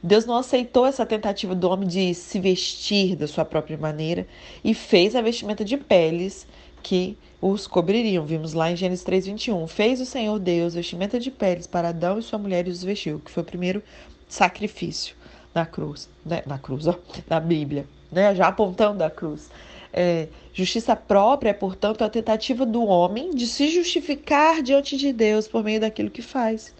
Deus 0.00 0.24
não 0.24 0.36
aceitou 0.36 0.86
essa 0.86 1.04
tentativa 1.04 1.54
do 1.54 1.68
homem 1.68 1.88
de 1.88 2.14
se 2.14 2.38
vestir 2.40 3.16
da 3.16 3.26
sua 3.26 3.44
própria 3.44 3.76
maneira 3.76 4.26
e 4.62 4.74
fez 4.74 5.14
a 5.14 5.20
vestimenta 5.20 5.64
de 5.64 5.76
peles 5.76 6.46
que 6.82 7.16
os 7.40 7.66
cobririam. 7.66 8.24
Vimos 8.24 8.52
lá 8.52 8.70
em 8.70 8.76
Gênesis 8.76 9.04
3:21. 9.04 9.66
Fez 9.66 10.00
o 10.00 10.06
Senhor 10.06 10.38
Deus 10.38 10.74
vestimenta 10.74 11.18
de 11.18 11.30
peles 11.30 11.66
para 11.66 11.88
Adão 11.88 12.18
e 12.18 12.22
sua 12.22 12.38
mulher 12.38 12.66
e 12.66 12.70
os 12.70 12.82
vestiu, 12.82 13.20
que 13.20 13.30
foi 13.30 13.42
o 13.42 13.46
primeiro 13.46 13.82
sacrifício 14.28 15.14
na 15.54 15.66
cruz, 15.66 16.08
né? 16.24 16.42
na 16.46 16.58
cruz, 16.58 16.86
ó, 16.86 16.96
na 17.28 17.38
Bíblia, 17.38 17.86
né? 18.10 18.34
Já 18.34 18.48
apontando 18.48 19.04
a 19.04 19.10
cruz. 19.10 19.50
É, 19.92 20.28
justiça 20.54 20.96
própria 20.96 21.50
é, 21.50 21.52
portanto, 21.52 22.02
a 22.02 22.08
tentativa 22.08 22.64
do 22.64 22.84
homem 22.84 23.30
de 23.30 23.46
se 23.46 23.68
justificar 23.68 24.62
diante 24.62 24.96
de 24.96 25.12
Deus 25.12 25.46
por 25.46 25.62
meio 25.62 25.80
daquilo 25.80 26.10
que 26.10 26.22
faz. 26.22 26.74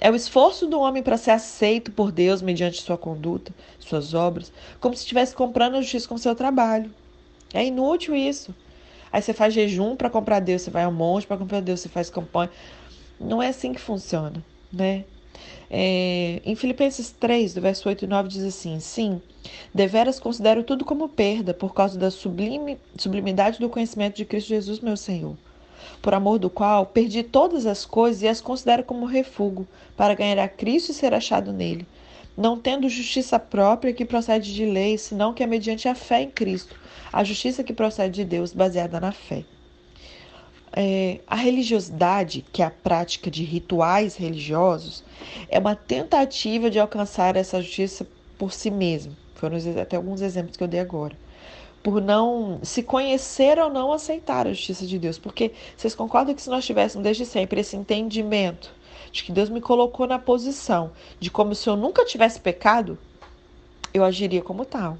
É 0.00 0.10
o 0.10 0.14
esforço 0.14 0.66
do 0.66 0.78
homem 0.78 1.02
para 1.02 1.16
ser 1.16 1.32
aceito 1.32 1.90
por 1.90 2.12
Deus 2.12 2.40
mediante 2.40 2.80
sua 2.80 2.96
conduta, 2.96 3.52
suas 3.80 4.14
obras, 4.14 4.52
como 4.78 4.94
se 4.94 5.02
estivesse 5.02 5.34
comprando 5.34 5.74
a 5.74 5.80
justiça 5.80 6.08
com 6.08 6.16
seu 6.16 6.36
trabalho. 6.36 6.90
É 7.52 7.64
inútil 7.64 8.14
isso. 8.14 8.54
Aí 9.12 9.20
você 9.20 9.32
faz 9.32 9.52
jejum 9.54 9.96
para 9.96 10.10
comprar 10.10 10.38
Deus, 10.38 10.62
você 10.62 10.70
vai 10.70 10.84
ao 10.84 10.92
monte 10.92 11.26
para 11.26 11.36
comprar 11.36 11.60
Deus, 11.60 11.80
você 11.80 11.88
faz 11.88 12.10
campanha. 12.10 12.50
Não 13.18 13.42
é 13.42 13.48
assim 13.48 13.72
que 13.72 13.80
funciona, 13.80 14.44
né? 14.72 15.04
É, 15.70 16.40
em 16.44 16.54
Filipenses 16.54 17.10
3, 17.10 17.54
do 17.54 17.60
verso 17.60 17.88
8 17.88 18.04
e 18.04 18.08
9, 18.08 18.28
diz 18.28 18.42
assim: 18.42 18.80
Sim, 18.80 19.20
deveras 19.74 20.18
considero 20.18 20.62
tudo 20.62 20.84
como 20.84 21.08
perda 21.08 21.52
por 21.52 21.74
causa 21.74 21.98
da 21.98 22.10
sublime, 22.10 22.78
sublimidade 22.96 23.58
do 23.58 23.68
conhecimento 23.68 24.16
de 24.16 24.24
Cristo 24.24 24.48
Jesus, 24.48 24.80
meu 24.80 24.96
Senhor, 24.96 25.36
por 26.00 26.14
amor 26.14 26.38
do 26.38 26.48
qual 26.48 26.86
perdi 26.86 27.22
todas 27.22 27.66
as 27.66 27.84
coisas 27.84 28.22
e 28.22 28.28
as 28.28 28.40
considero 28.40 28.82
como 28.82 29.04
refúgio, 29.04 29.68
para 29.96 30.14
ganhar 30.14 30.38
a 30.38 30.48
Cristo 30.48 30.90
e 30.90 30.94
ser 30.94 31.12
achado 31.12 31.52
nele, 31.52 31.86
não 32.36 32.58
tendo 32.58 32.88
justiça 32.88 33.38
própria 33.38 33.92
que 33.92 34.06
procede 34.06 34.54
de 34.54 34.64
lei, 34.64 34.96
senão 34.96 35.34
que 35.34 35.42
é 35.42 35.46
mediante 35.46 35.86
a 35.86 35.94
fé 35.94 36.22
em 36.22 36.30
Cristo, 36.30 36.80
a 37.12 37.22
justiça 37.22 37.62
que 37.62 37.74
procede 37.74 38.22
de 38.22 38.24
Deus, 38.24 38.54
baseada 38.54 38.98
na 38.98 39.12
fé. 39.12 39.44
É, 40.80 41.18
a 41.26 41.34
religiosidade, 41.34 42.44
que 42.52 42.62
é 42.62 42.64
a 42.64 42.70
prática 42.70 43.28
de 43.28 43.42
rituais 43.42 44.14
religiosos, 44.14 45.02
é 45.48 45.58
uma 45.58 45.74
tentativa 45.74 46.70
de 46.70 46.78
alcançar 46.78 47.34
essa 47.34 47.60
justiça 47.60 48.06
por 48.38 48.52
si 48.52 48.70
mesmo. 48.70 49.16
Foram 49.34 49.58
até 49.82 49.96
alguns 49.96 50.20
exemplos 50.20 50.56
que 50.56 50.62
eu 50.62 50.68
dei 50.68 50.78
agora. 50.78 51.18
Por 51.82 52.00
não 52.00 52.60
se 52.62 52.84
conhecer 52.84 53.58
ou 53.58 53.68
não 53.68 53.92
aceitar 53.92 54.46
a 54.46 54.52
justiça 54.52 54.86
de 54.86 55.00
Deus. 55.00 55.18
Porque 55.18 55.50
vocês 55.76 55.96
concordam 55.96 56.32
que 56.32 56.42
se 56.42 56.48
nós 56.48 56.64
tivéssemos 56.64 57.02
desde 57.02 57.26
sempre 57.26 57.60
esse 57.60 57.74
entendimento 57.74 58.72
de 59.10 59.24
que 59.24 59.32
Deus 59.32 59.48
me 59.48 59.60
colocou 59.60 60.06
na 60.06 60.20
posição 60.20 60.92
de 61.18 61.28
como 61.28 61.56
se 61.56 61.68
eu 61.68 61.74
nunca 61.74 62.04
tivesse 62.04 62.38
pecado, 62.38 62.96
eu 63.92 64.04
agiria 64.04 64.42
como 64.42 64.64
tal. 64.64 64.96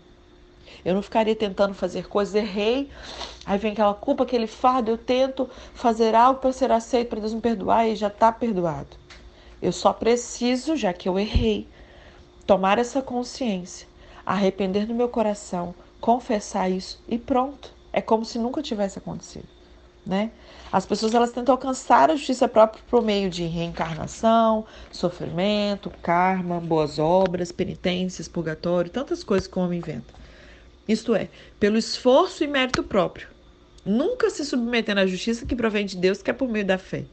Eu 0.84 0.94
não 0.94 1.02
ficaria 1.02 1.34
tentando 1.34 1.74
fazer 1.74 2.08
coisas, 2.08 2.34
errei, 2.34 2.90
aí 3.44 3.58
vem 3.58 3.72
aquela 3.72 3.94
culpa, 3.94 4.24
aquele 4.24 4.46
fardo, 4.46 4.90
eu 4.90 4.98
tento 4.98 5.48
fazer 5.74 6.14
algo 6.14 6.40
para 6.40 6.52
ser 6.52 6.70
aceito, 6.70 7.08
para 7.08 7.20
Deus 7.20 7.34
me 7.34 7.40
perdoar 7.40 7.86
e 7.86 7.96
já 7.96 8.08
está 8.08 8.30
perdoado. 8.32 8.96
Eu 9.60 9.72
só 9.72 9.92
preciso, 9.92 10.76
já 10.76 10.92
que 10.92 11.08
eu 11.08 11.18
errei, 11.18 11.66
tomar 12.46 12.78
essa 12.78 13.02
consciência, 13.02 13.88
arrepender 14.24 14.86
no 14.86 14.94
meu 14.94 15.08
coração, 15.08 15.74
confessar 16.00 16.70
isso 16.70 17.02
e 17.08 17.18
pronto. 17.18 17.72
É 17.92 18.00
como 18.00 18.24
se 18.24 18.38
nunca 18.38 18.62
tivesse 18.62 18.98
acontecido. 18.98 19.48
Né? 20.06 20.30
As 20.72 20.86
pessoas 20.86 21.14
elas 21.14 21.32
tentam 21.32 21.52
alcançar 21.52 22.10
a 22.10 22.16
justiça 22.16 22.48
própria 22.48 22.82
por 22.88 23.02
meio 23.02 23.28
de 23.28 23.44
reencarnação, 23.44 24.64
sofrimento, 24.90 25.90
karma, 26.02 26.60
boas 26.60 26.98
obras, 26.98 27.52
penitências, 27.52 28.28
purgatório, 28.28 28.90
tantas 28.90 29.22
coisas 29.22 29.46
que 29.46 29.58
o 29.58 29.62
homem 29.62 29.80
inventa 29.80 30.17
isto 30.88 31.14
é, 31.14 31.28
pelo 31.60 31.76
esforço 31.76 32.42
e 32.42 32.46
mérito 32.46 32.82
próprio, 32.82 33.28
nunca 33.84 34.30
se 34.30 34.44
submetendo 34.44 35.00
à 35.00 35.06
justiça 35.06 35.44
que 35.44 35.54
provém 35.54 35.84
de 35.84 35.96
Deus, 35.96 36.22
que 36.22 36.30
é 36.30 36.34
por 36.34 36.48
meio 36.48 36.64
da 36.64 36.78
fé. 36.78 37.04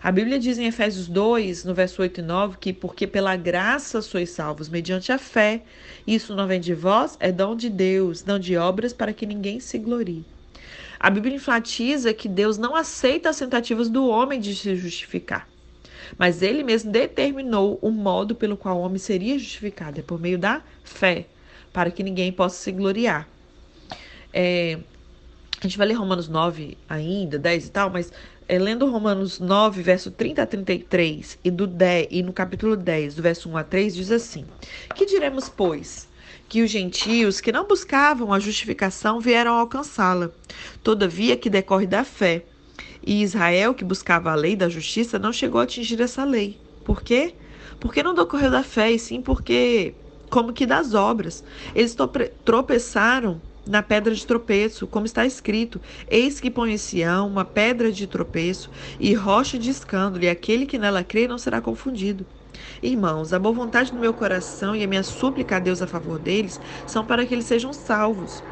A 0.00 0.12
Bíblia 0.12 0.38
diz 0.38 0.56
em 0.58 0.66
Efésios 0.66 1.08
2, 1.08 1.64
no 1.64 1.74
verso 1.74 2.00
8 2.00 2.20
e 2.20 2.22
9, 2.22 2.58
que 2.58 2.72
porque 2.72 3.04
pela 3.04 3.34
graça 3.34 4.00
sois 4.00 4.30
salvos 4.30 4.68
mediante 4.68 5.10
a 5.10 5.18
fé, 5.18 5.62
isso 6.06 6.36
não 6.36 6.46
vem 6.46 6.60
de 6.60 6.72
vós, 6.72 7.16
é 7.18 7.32
dom 7.32 7.56
de 7.56 7.68
Deus, 7.68 8.24
não 8.24 8.38
de 8.38 8.56
obras 8.56 8.92
para 8.92 9.12
que 9.12 9.26
ninguém 9.26 9.58
se 9.58 9.76
glorie. 9.76 10.24
A 11.00 11.10
Bíblia 11.10 11.34
enfatiza 11.34 12.14
que 12.14 12.28
Deus 12.28 12.56
não 12.56 12.76
aceita 12.76 13.28
as 13.28 13.38
tentativas 13.38 13.88
do 13.88 14.06
homem 14.06 14.38
de 14.38 14.54
se 14.54 14.76
justificar, 14.76 15.48
mas 16.16 16.42
ele 16.42 16.62
mesmo 16.62 16.92
determinou 16.92 17.76
o 17.82 17.90
modo 17.90 18.36
pelo 18.36 18.56
qual 18.56 18.78
o 18.78 18.82
homem 18.82 18.98
seria 18.98 19.36
justificado, 19.36 19.98
é 19.98 20.02
por 20.02 20.20
meio 20.20 20.38
da 20.38 20.62
fé 20.84 21.26
para 21.72 21.90
que 21.90 22.02
ninguém 22.02 22.32
possa 22.32 22.56
se 22.56 22.72
gloriar. 22.72 23.28
É, 24.32 24.78
a 25.60 25.66
gente 25.66 25.76
vai 25.76 25.88
ler 25.88 25.94
Romanos 25.94 26.28
9 26.28 26.78
ainda, 26.88 27.38
10 27.38 27.66
e 27.66 27.70
tal, 27.70 27.90
mas 27.90 28.12
é, 28.48 28.58
lendo 28.58 28.90
Romanos 28.90 29.38
9, 29.38 29.82
verso 29.82 30.10
30 30.10 30.42
a 30.42 30.46
33 30.46 31.38
e, 31.44 31.50
do 31.50 31.66
10, 31.66 32.08
e 32.10 32.22
no 32.22 32.32
capítulo 32.32 32.76
10, 32.76 33.16
do 33.16 33.22
verso 33.22 33.50
1 33.50 33.56
a 33.58 33.64
3, 33.64 33.94
diz 33.94 34.10
assim: 34.10 34.46
Que 34.94 35.04
diremos, 35.04 35.48
pois? 35.50 36.08
Que 36.48 36.62
os 36.62 36.70
gentios 36.70 37.42
que 37.42 37.52
não 37.52 37.66
buscavam 37.66 38.32
a 38.32 38.40
justificação 38.40 39.20
vieram 39.20 39.52
alcançá-la, 39.52 40.30
todavia 40.82 41.36
que 41.36 41.50
decorre 41.50 41.86
da 41.86 42.04
fé. 42.04 42.42
E 43.04 43.22
Israel, 43.22 43.74
que 43.74 43.84
buscava 43.84 44.30
a 44.30 44.34
lei 44.34 44.56
da 44.56 44.68
justiça, 44.68 45.18
não 45.18 45.32
chegou 45.32 45.60
a 45.60 45.64
atingir 45.64 46.00
essa 46.00 46.24
lei. 46.24 46.58
Por 46.84 47.02
quê? 47.02 47.34
Porque 47.78 48.02
não 48.02 48.14
decorreu 48.14 48.50
da 48.50 48.62
fé, 48.62 48.92
e 48.92 48.98
sim 48.98 49.20
porque 49.20 49.94
como 50.28 50.52
que 50.52 50.66
das 50.66 50.94
obras. 50.94 51.42
Eles 51.74 51.96
tropeçaram 52.44 53.42
na 53.66 53.82
pedra 53.82 54.14
de 54.14 54.26
tropeço, 54.26 54.86
como 54.88 55.06
está 55.06 55.26
escrito: 55.26 55.80
Eis 56.08 56.40
que 56.40 56.50
põe 56.50 56.72
em 56.72 56.78
Sião 56.78 57.26
uma 57.28 57.44
pedra 57.44 57.92
de 57.92 58.06
tropeço 58.06 58.70
e 58.98 59.14
rocha 59.14 59.58
de 59.58 59.70
escândalo, 59.70 60.24
e 60.24 60.28
aquele 60.28 60.66
que 60.66 60.78
nela 60.78 61.04
crê 61.04 61.28
não 61.28 61.38
será 61.38 61.60
confundido. 61.60 62.26
Irmãos, 62.82 63.32
a 63.32 63.38
boa 63.38 63.54
vontade 63.54 63.92
do 63.92 63.98
meu 63.98 64.12
coração 64.14 64.74
e 64.74 64.82
a 64.82 64.86
minha 64.86 65.02
súplica 65.02 65.56
a 65.56 65.60
Deus 65.60 65.80
a 65.82 65.86
favor 65.86 66.18
deles 66.18 66.60
são 66.86 67.04
para 67.06 67.26
que 67.26 67.34
eles 67.34 67.46
sejam 67.46 67.72
salvos, 67.72 68.42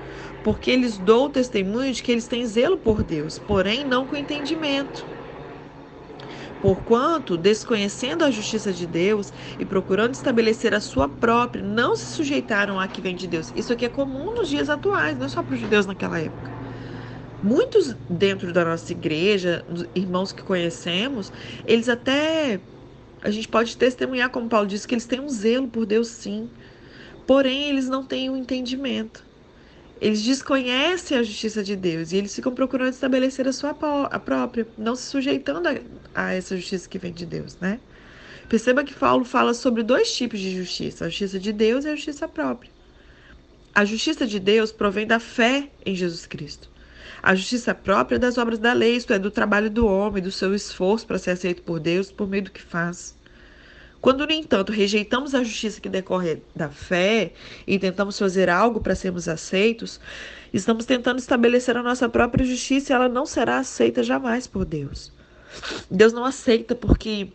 porque 0.42 0.70
eles 0.70 0.98
dou 0.98 1.28
testemunho 1.30 1.92
de 1.92 2.02
que 2.02 2.12
eles 2.12 2.28
têm 2.28 2.46
zelo 2.46 2.78
por 2.78 3.02
Deus, 3.02 3.38
porém 3.38 3.84
não 3.84 4.06
com 4.06 4.16
entendimento. 4.16 5.08
Porquanto, 6.60 7.36
desconhecendo 7.36 8.24
a 8.24 8.30
justiça 8.30 8.72
de 8.72 8.86
Deus 8.86 9.32
e 9.58 9.64
procurando 9.64 10.14
estabelecer 10.14 10.74
a 10.74 10.80
sua 10.80 11.08
própria, 11.08 11.62
não 11.62 11.94
se 11.96 12.08
sujeitaram 12.08 12.80
à 12.80 12.88
que 12.88 13.00
vem 13.00 13.14
de 13.14 13.26
Deus. 13.28 13.52
Isso 13.54 13.72
aqui 13.72 13.84
é 13.84 13.88
comum 13.88 14.34
nos 14.34 14.48
dias 14.48 14.68
atuais, 14.70 15.18
não 15.18 15.26
é 15.26 15.28
só 15.28 15.42
para 15.42 15.54
os 15.54 15.60
judeus 15.60 15.86
naquela 15.86 16.18
época. 16.20 16.52
Muitos 17.42 17.94
dentro 18.08 18.52
da 18.52 18.64
nossa 18.64 18.92
igreja, 18.92 19.64
irmãos 19.94 20.32
que 20.32 20.42
conhecemos, 20.42 21.30
eles 21.64 21.88
até 21.88 22.62
a 23.22 23.30
gente 23.30 23.48
pode 23.48 23.76
testemunhar, 23.76 24.30
como 24.30 24.48
Paulo 24.48 24.66
disse, 24.68 24.86
que 24.88 24.94
eles 24.94 25.06
têm 25.06 25.20
um 25.20 25.28
zelo 25.28 25.68
por 25.70 25.86
Deus, 25.86 26.08
sim. 26.08 26.52
Porém, 27.26 27.70
eles 27.70 27.88
não 27.88 28.06
têm 28.06 28.30
o 28.30 28.34
um 28.34 28.36
entendimento. 28.36 29.25
Eles 30.00 30.22
desconhecem 30.22 31.16
a 31.16 31.22
justiça 31.22 31.62
de 31.62 31.74
Deus 31.74 32.12
e 32.12 32.16
eles 32.16 32.34
ficam 32.34 32.54
procurando 32.54 32.92
estabelecer 32.92 33.48
a 33.48 33.52
sua 33.52 33.76
a 34.10 34.18
própria, 34.18 34.66
não 34.76 34.94
se 34.94 35.04
sujeitando 35.04 35.68
a, 35.68 35.74
a 36.14 36.32
essa 36.34 36.56
justiça 36.56 36.88
que 36.88 36.98
vem 36.98 37.12
de 37.12 37.24
Deus, 37.24 37.56
né? 37.58 37.80
Perceba 38.48 38.84
que 38.84 38.94
Paulo 38.94 39.24
fala 39.24 39.54
sobre 39.54 39.82
dois 39.82 40.14
tipos 40.14 40.38
de 40.38 40.54
justiça: 40.54 41.06
a 41.06 41.08
justiça 41.08 41.38
de 41.38 41.52
Deus 41.52 41.84
e 41.84 41.88
a 41.88 41.96
justiça 41.96 42.28
própria. 42.28 42.70
A 43.74 43.84
justiça 43.84 44.26
de 44.26 44.38
Deus 44.38 44.70
provém 44.70 45.06
da 45.06 45.18
fé 45.18 45.70
em 45.84 45.94
Jesus 45.94 46.26
Cristo. 46.26 46.70
A 47.22 47.34
justiça 47.34 47.74
própria 47.74 48.16
é 48.16 48.18
das 48.18 48.38
obras 48.38 48.58
da 48.58 48.72
lei, 48.72 48.96
isto 48.96 49.12
é, 49.12 49.18
do 49.18 49.30
trabalho 49.30 49.70
do 49.70 49.86
homem, 49.86 50.22
do 50.22 50.30
seu 50.30 50.54
esforço 50.54 51.06
para 51.06 51.18
ser 51.18 51.30
aceito 51.32 51.62
por 51.62 51.80
Deus 51.80 52.12
por 52.12 52.28
meio 52.28 52.44
do 52.44 52.50
que 52.50 52.62
faz. 52.62 53.16
Quando, 54.06 54.24
no 54.24 54.32
entanto, 54.32 54.70
rejeitamos 54.70 55.34
a 55.34 55.42
justiça 55.42 55.80
que 55.80 55.88
decorre 55.88 56.40
da 56.54 56.68
fé 56.68 57.32
e 57.66 57.76
tentamos 57.76 58.16
fazer 58.16 58.48
algo 58.48 58.80
para 58.80 58.94
sermos 58.94 59.26
aceitos, 59.26 59.98
estamos 60.54 60.84
tentando 60.84 61.18
estabelecer 61.18 61.76
a 61.76 61.82
nossa 61.82 62.08
própria 62.08 62.46
justiça 62.46 62.92
e 62.92 62.94
ela 62.94 63.08
não 63.08 63.26
será 63.26 63.58
aceita 63.58 64.04
jamais 64.04 64.46
por 64.46 64.64
Deus. 64.64 65.10
Deus 65.90 66.12
não 66.12 66.24
aceita 66.24 66.72
porque 66.72 67.32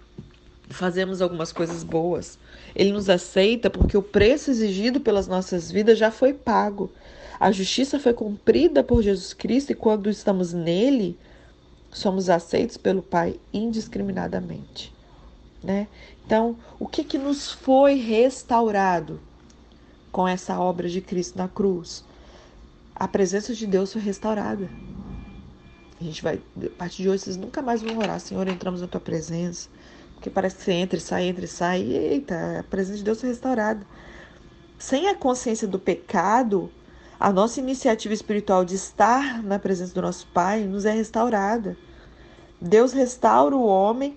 fazemos 0.69 1.21
algumas 1.21 1.51
coisas 1.51 1.83
boas. 1.83 2.39
Ele 2.73 2.93
nos 2.93 3.09
aceita 3.09 3.69
porque 3.69 3.97
o 3.97 4.01
preço 4.01 4.49
exigido 4.49 5.01
pelas 5.01 5.27
nossas 5.27 5.69
vidas 5.69 5.99
já 5.99 6.09
foi 6.09 6.31
pago. 6.31 6.89
A 7.37 7.51
justiça 7.51 7.99
foi 7.99 8.13
cumprida 8.13 8.81
por 8.81 9.01
Jesus 9.01 9.33
Cristo 9.33 9.73
e 9.73 9.75
quando 9.75 10.09
estamos 10.09 10.53
nele, 10.53 11.19
somos 11.91 12.29
aceitos 12.29 12.77
pelo 12.77 13.01
Pai 13.01 13.37
indiscriminadamente 13.53 14.93
né? 15.63 15.87
Então, 16.31 16.55
o 16.79 16.87
que 16.87 17.03
que 17.03 17.17
nos 17.17 17.51
foi 17.51 17.95
restaurado 17.95 19.19
com 20.13 20.25
essa 20.25 20.57
obra 20.57 20.87
de 20.87 21.01
Cristo 21.01 21.37
na 21.37 21.49
cruz? 21.49 22.05
A 22.95 23.05
presença 23.05 23.53
de 23.53 23.67
Deus 23.67 23.91
foi 23.91 24.01
restaurada. 24.01 24.69
A 25.99 26.03
gente 26.05 26.23
vai, 26.23 26.39
a 26.63 26.69
partir 26.77 27.01
de 27.01 27.09
hoje, 27.09 27.23
vocês 27.23 27.35
nunca 27.35 27.61
mais 27.61 27.81
vão 27.81 27.97
orar, 27.97 28.17
Senhor, 28.21 28.47
entramos 28.47 28.79
na 28.79 28.87
tua 28.87 29.01
presença. 29.01 29.67
Porque 30.13 30.29
parece 30.29 30.55
que 30.55 30.63
você 30.63 30.71
entra 30.71 30.97
e 30.97 31.01
sai, 31.01 31.25
entra 31.25 31.43
e 31.43 31.49
sai. 31.49 31.81
Eita, 31.81 32.59
a 32.59 32.63
presença 32.63 32.99
de 32.99 33.03
Deus 33.03 33.19
foi 33.19 33.27
restaurada. 33.27 33.85
Sem 34.79 35.09
a 35.09 35.15
consciência 35.15 35.67
do 35.67 35.77
pecado, 35.77 36.71
a 37.19 37.29
nossa 37.29 37.59
iniciativa 37.59 38.13
espiritual 38.13 38.63
de 38.63 38.75
estar 38.75 39.43
na 39.43 39.59
presença 39.59 39.93
do 39.93 40.01
nosso 40.01 40.25
Pai 40.27 40.61
nos 40.61 40.85
é 40.85 40.93
restaurada. 40.93 41.75
Deus 42.61 42.93
restaura 42.93 43.53
o 43.53 43.65
homem 43.65 44.15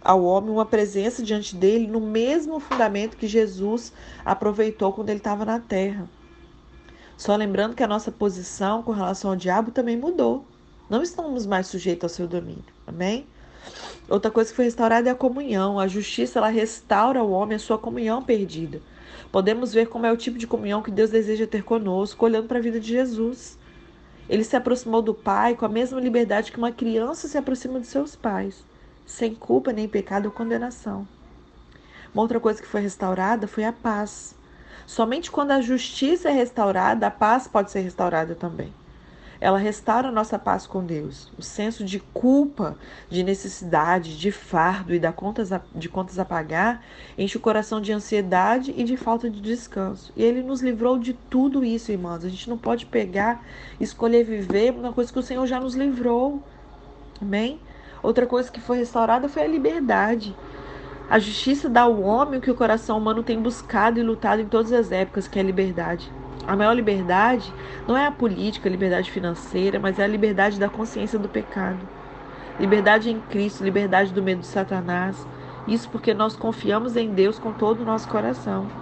ao 0.00 0.22
homem 0.22 0.50
uma 0.50 0.64
presença 0.64 1.22
diante 1.22 1.56
dele 1.56 1.86
no 1.86 2.00
mesmo 2.00 2.60
fundamento 2.60 3.16
que 3.16 3.26
Jesus 3.26 3.92
aproveitou 4.24 4.92
quando 4.92 5.10
ele 5.10 5.18
estava 5.18 5.44
na 5.44 5.58
terra. 5.58 6.08
Só 7.16 7.34
lembrando 7.34 7.74
que 7.74 7.82
a 7.82 7.88
nossa 7.88 8.12
posição 8.12 8.82
com 8.82 8.92
relação 8.92 9.30
ao 9.30 9.36
diabo 9.36 9.72
também 9.72 9.96
mudou. 9.96 10.44
Não 10.88 11.02
estamos 11.02 11.46
mais 11.46 11.66
sujeitos 11.66 12.04
ao 12.04 12.16
seu 12.16 12.28
domínio. 12.28 12.64
Amém? 12.86 13.26
Outra 14.08 14.30
coisa 14.30 14.50
que 14.50 14.56
foi 14.56 14.66
restaurada 14.66 15.08
é 15.08 15.12
a 15.12 15.16
comunhão. 15.16 15.80
A 15.80 15.88
justiça 15.88 16.38
ela 16.38 16.48
restaura 16.48 17.18
ao 17.20 17.30
homem 17.30 17.56
a 17.56 17.58
sua 17.58 17.76
comunhão 17.76 18.22
perdida. 18.22 18.80
Podemos 19.32 19.74
ver 19.74 19.88
como 19.88 20.06
é 20.06 20.12
o 20.12 20.16
tipo 20.16 20.38
de 20.38 20.46
comunhão 20.46 20.80
que 20.80 20.90
Deus 20.90 21.10
deseja 21.10 21.46
ter 21.46 21.64
conosco, 21.64 22.24
olhando 22.24 22.46
para 22.46 22.58
a 22.58 22.62
vida 22.62 22.78
de 22.78 22.88
Jesus. 22.88 23.58
Ele 24.28 24.44
se 24.44 24.56
aproximou 24.56 25.02
do 25.02 25.12
Pai 25.12 25.56
com 25.56 25.66
a 25.66 25.68
mesma 25.68 26.00
liberdade 26.00 26.52
que 26.52 26.58
uma 26.58 26.72
criança 26.72 27.26
se 27.26 27.36
aproxima 27.36 27.80
de 27.80 27.86
seus 27.86 28.14
pais 28.14 28.67
sem 29.08 29.34
culpa 29.34 29.72
nem 29.72 29.88
pecado 29.88 30.26
ou 30.26 30.30
condenação. 30.30 31.08
Uma 32.12 32.22
outra 32.22 32.38
coisa 32.38 32.60
que 32.60 32.68
foi 32.68 32.82
restaurada 32.82 33.48
foi 33.48 33.64
a 33.64 33.72
paz. 33.72 34.36
Somente 34.86 35.30
quando 35.30 35.52
a 35.52 35.62
justiça 35.62 36.28
é 36.28 36.32
restaurada, 36.32 37.06
a 37.06 37.10
paz 37.10 37.48
pode 37.48 37.70
ser 37.70 37.80
restaurada 37.80 38.34
também. 38.34 38.72
Ela 39.40 39.56
restaura 39.56 40.08
a 40.08 40.12
nossa 40.12 40.38
paz 40.38 40.66
com 40.66 40.84
Deus. 40.84 41.32
O 41.38 41.42
senso 41.42 41.84
de 41.84 42.00
culpa, 42.00 42.76
de 43.08 43.22
necessidade, 43.22 44.18
de 44.18 44.30
fardo 44.30 44.92
e 44.94 45.00
contas 45.12 45.50
de 45.74 45.88
contas 45.88 46.18
a 46.18 46.24
pagar 46.24 46.84
enche 47.16 47.36
o 47.36 47.40
coração 47.40 47.80
de 47.80 47.92
ansiedade 47.92 48.74
e 48.76 48.84
de 48.84 48.96
falta 48.96 49.30
de 49.30 49.40
descanso. 49.40 50.12
E 50.16 50.22
Ele 50.22 50.42
nos 50.42 50.60
livrou 50.60 50.98
de 50.98 51.14
tudo 51.14 51.64
isso, 51.64 51.92
irmãos. 51.92 52.24
A 52.24 52.28
gente 52.28 52.50
não 52.50 52.58
pode 52.58 52.84
pegar, 52.84 53.42
escolher 53.80 54.24
viver 54.24 54.72
uma 54.72 54.92
coisa 54.92 55.10
que 55.12 55.18
o 55.18 55.22
Senhor 55.22 55.46
já 55.46 55.58
nos 55.60 55.74
livrou. 55.74 56.42
Amém? 57.22 57.60
Outra 58.02 58.26
coisa 58.26 58.50
que 58.50 58.60
foi 58.60 58.78
restaurada 58.78 59.28
foi 59.28 59.42
a 59.42 59.48
liberdade. 59.48 60.34
A 61.10 61.18
justiça 61.18 61.68
dá 61.68 61.82
ao 61.82 62.00
homem 62.00 62.38
o 62.38 62.42
que 62.42 62.50
o 62.50 62.54
coração 62.54 62.98
humano 62.98 63.22
tem 63.22 63.40
buscado 63.40 63.98
e 63.98 64.02
lutado 64.02 64.42
em 64.42 64.46
todas 64.46 64.72
as 64.72 64.92
épocas, 64.92 65.26
que 65.26 65.38
é 65.38 65.42
a 65.42 65.44
liberdade. 65.44 66.12
A 66.46 66.56
maior 66.56 66.72
liberdade 66.72 67.52
não 67.86 67.96
é 67.96 68.06
a 68.06 68.10
política, 68.12 68.68
a 68.68 68.72
liberdade 68.72 69.10
financeira, 69.10 69.78
mas 69.78 69.98
é 69.98 70.04
a 70.04 70.08
liberdade 70.08 70.58
da 70.58 70.68
consciência 70.68 71.18
do 71.18 71.28
pecado. 71.28 71.88
Liberdade 72.58 73.10
em 73.10 73.20
Cristo, 73.20 73.64
liberdade 73.64 74.12
do 74.12 74.22
medo 74.22 74.40
de 74.40 74.46
Satanás. 74.46 75.26
Isso 75.66 75.88
porque 75.90 76.14
nós 76.14 76.36
confiamos 76.36 76.96
em 76.96 77.12
Deus 77.14 77.38
com 77.38 77.52
todo 77.52 77.82
o 77.82 77.84
nosso 77.84 78.08
coração. 78.08 78.72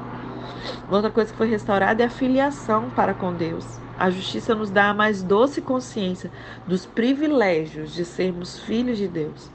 Outra 0.89 1.11
coisa 1.11 1.31
que 1.31 1.37
foi 1.37 1.49
restaurada 1.49 2.03
é 2.03 2.07
a 2.07 2.11
filiação 2.11 2.91
para 2.91 3.15
com 3.15 3.33
Deus. 3.35 3.81
A 3.99 4.11
justiça 4.11 4.55
nos 4.55 4.71
dá 4.71 4.91
a 4.91 4.95
mais 4.95 5.23
doce 5.23 5.61
consciência 5.63 6.31
dos 6.67 6.85
privilégios 6.87 7.93
de 7.93 8.05
sermos 8.05 8.59
filhos 8.59 8.99
de 8.99 9.09
Deus. 9.09 9.51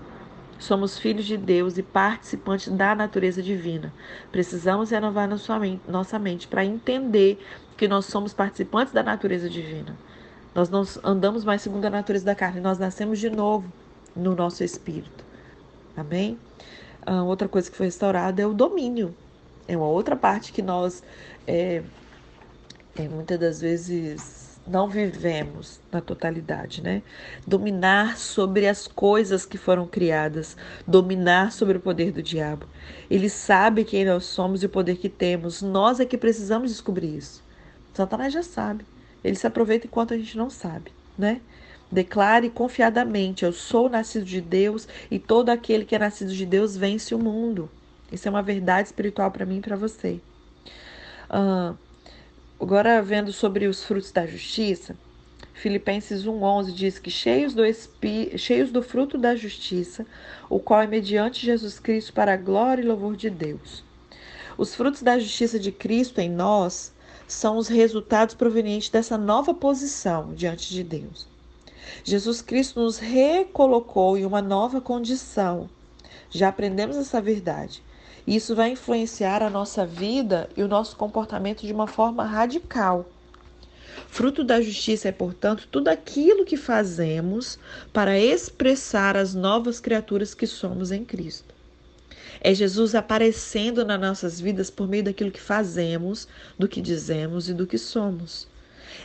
Somos 0.58 1.00
filhos 1.00 1.26
de 1.26 1.38
Deus 1.38 1.78
e 1.78 1.84
participantes 1.84 2.72
da 2.72 2.94
natureza 2.94 3.42
divina. 3.42 3.92
Precisamos 4.32 4.92
renovar 4.92 5.28
nossa 5.28 6.20
mente 6.20 6.48
para 6.48 6.64
entender 6.64 7.44
que 7.78 7.88
nós 7.88 8.06
somos 8.06 8.34
participantes 8.34 8.94
da 8.94 9.02
natureza 9.02 9.50
divina. 9.50 9.96
Nós 10.54 10.70
não 10.70 10.84
andamos 11.04 11.44
mais 11.44 11.62
segundo 11.62 11.86
a 11.86 11.90
natureza 11.90 12.26
da 12.26 12.36
carne, 12.36 12.60
nós 12.60 12.78
nascemos 12.78 13.20
de 13.20 13.30
novo 13.30 13.72
no 14.16 14.36
nosso 14.36 14.64
espírito. 14.64 15.26
Amém? 15.96 16.38
Ah, 17.06 17.24
outra 17.24 17.48
coisa 17.48 17.72
que 17.72 17.78
foi 17.78 17.88
restaurada 17.88 18.42
é 18.42 18.46
o 18.46 18.54
domínio. 18.54 19.16
É 19.68 19.78
uma 19.78 19.88
outra 19.88 20.16
parte 20.16 20.52
que 20.52 20.62
nós 20.62 21.04
é, 21.48 21.82
é, 22.96 23.08
muitas 23.08 23.40
das 23.40 23.62
vezes 23.62 24.60
não 24.68 24.88
vivemos 24.88 25.80
na 25.92 26.02
totalidade, 26.02 26.82
né? 26.82 27.02
Dominar 27.48 28.18
sobre 28.18 28.68
as 28.68 28.88
coisas 28.88 29.46
que 29.46 29.58
foram 29.58 29.88
criadas, 29.88 30.56
dominar 30.86 31.52
sobre 31.52 31.78
o 31.78 31.82
poder 31.82 32.12
do 32.12 32.22
diabo. 32.22 32.68
Ele 33.10 33.30
sabe 33.30 33.84
quem 33.84 34.06
nós 34.06 34.26
somos 34.26 34.62
e 34.62 34.66
o 34.66 34.70
poder 34.70 34.98
que 34.98 35.10
temos. 35.10 35.62
Nós 35.62 36.00
é 36.00 36.06
que 36.06 36.18
precisamos 36.18 36.70
descobrir 36.70 37.18
isso. 37.18 37.44
Satanás 37.94 38.34
já 38.34 38.44
sabe. 38.44 38.86
Ele 39.24 39.36
se 39.36 39.48
aproveita 39.48 39.88
enquanto 39.88 40.14
a 40.14 40.18
gente 40.18 40.38
não 40.38 40.50
sabe, 40.50 40.92
né? 41.18 41.42
Declare 41.92 42.50
confiadamente: 42.50 43.44
Eu 43.44 43.52
sou 43.52 43.90
nascido 43.90 44.26
de 44.26 44.42
Deus 44.42 44.88
e 45.10 45.20
todo 45.20 45.50
aquele 45.50 45.86
que 45.86 45.96
é 45.96 46.00
nascido 46.00 46.32
de 46.32 46.46
Deus 46.46 46.78
vence 46.78 47.14
o 47.14 47.20
mundo. 47.20 47.70
Isso 48.12 48.28
é 48.28 48.32
uma 48.32 48.44
verdade 48.44 48.90
espiritual 48.90 49.32
para 49.32 49.46
mim 49.46 49.58
e 49.58 49.62
para 49.62 49.76
você. 49.76 50.20
Uh, 51.30 51.76
Agora, 52.62 53.02
vendo 53.02 53.34
sobre 53.34 53.66
os 53.66 53.84
frutos 53.84 54.12
da 54.12 54.28
justiça, 54.28 54.96
Filipenses 55.52 56.26
1,11 56.26 56.72
diz 56.72 57.00
que 57.00 57.10
cheios 57.10 57.56
do, 57.56 57.66
espi... 57.66 58.38
cheios 58.38 58.72
do 58.72 58.84
fruto 58.84 59.18
da 59.18 59.36
justiça, 59.36 60.06
o 60.48 60.60
qual 60.60 60.80
é 60.80 60.86
mediante 60.86 61.44
Jesus 61.44 61.80
Cristo 61.80 62.14
para 62.14 62.34
a 62.34 62.38
glória 62.38 62.84
e 62.84 62.86
louvor 62.86 63.16
de 63.16 63.32
Deus. 63.32 63.84
Os 64.60 64.76
frutos 64.76 65.02
da 65.02 65.18
justiça 65.18 65.58
de 65.58 65.72
Cristo 65.72 66.22
em 66.22 66.30
nós 66.30 66.94
são 67.28 67.58
os 67.58 67.68
resultados 67.68 68.36
provenientes 68.36 68.90
dessa 68.90 69.18
nova 69.18 69.56
posição 69.56 70.32
diante 70.36 70.70
de 70.70 70.84
Deus. 70.84 71.28
Jesus 72.04 72.44
Cristo 72.44 72.80
nos 72.80 73.00
recolocou 73.00 74.20
em 74.20 74.26
uma 74.26 74.40
nova 74.40 74.80
condição. 74.80 75.68
Já 76.30 76.50
aprendemos 76.50 76.96
essa 76.96 77.20
verdade. 77.20 77.82
Isso 78.26 78.56
vai 78.56 78.72
influenciar 78.72 79.42
a 79.42 79.50
nossa 79.50 79.86
vida 79.86 80.50
e 80.56 80.62
o 80.62 80.68
nosso 80.68 80.96
comportamento 80.96 81.66
de 81.66 81.74
uma 81.74 81.88
forma 81.88 82.24
radical. 82.24 83.10
Fruto 84.08 84.44
da 84.44 84.62
justiça 84.62 85.08
é, 85.08 85.12
portanto, 85.12 85.68
tudo 85.72 85.88
aquilo 85.88 86.46
que 86.46 86.58
fazemos 86.58 87.58
para 87.92 88.20
expressar 88.20 89.18
as 89.18 89.34
novas 89.34 89.80
criaturas 89.80 90.34
que 90.34 90.46
somos 90.46 90.92
em 90.92 91.04
Cristo. 91.04 91.54
É 92.40 92.54
Jesus 92.54 92.96
aparecendo 92.96 93.86
nas 93.86 94.00
nossas 94.00 94.40
vidas 94.40 94.70
por 94.70 94.88
meio 94.88 95.04
daquilo 95.04 95.32
que 95.32 95.42
fazemos, 95.42 96.28
do 96.58 96.68
que 96.68 96.82
dizemos 96.82 97.50
e 97.50 97.54
do 97.54 97.68
que 97.68 97.78
somos 97.78 98.51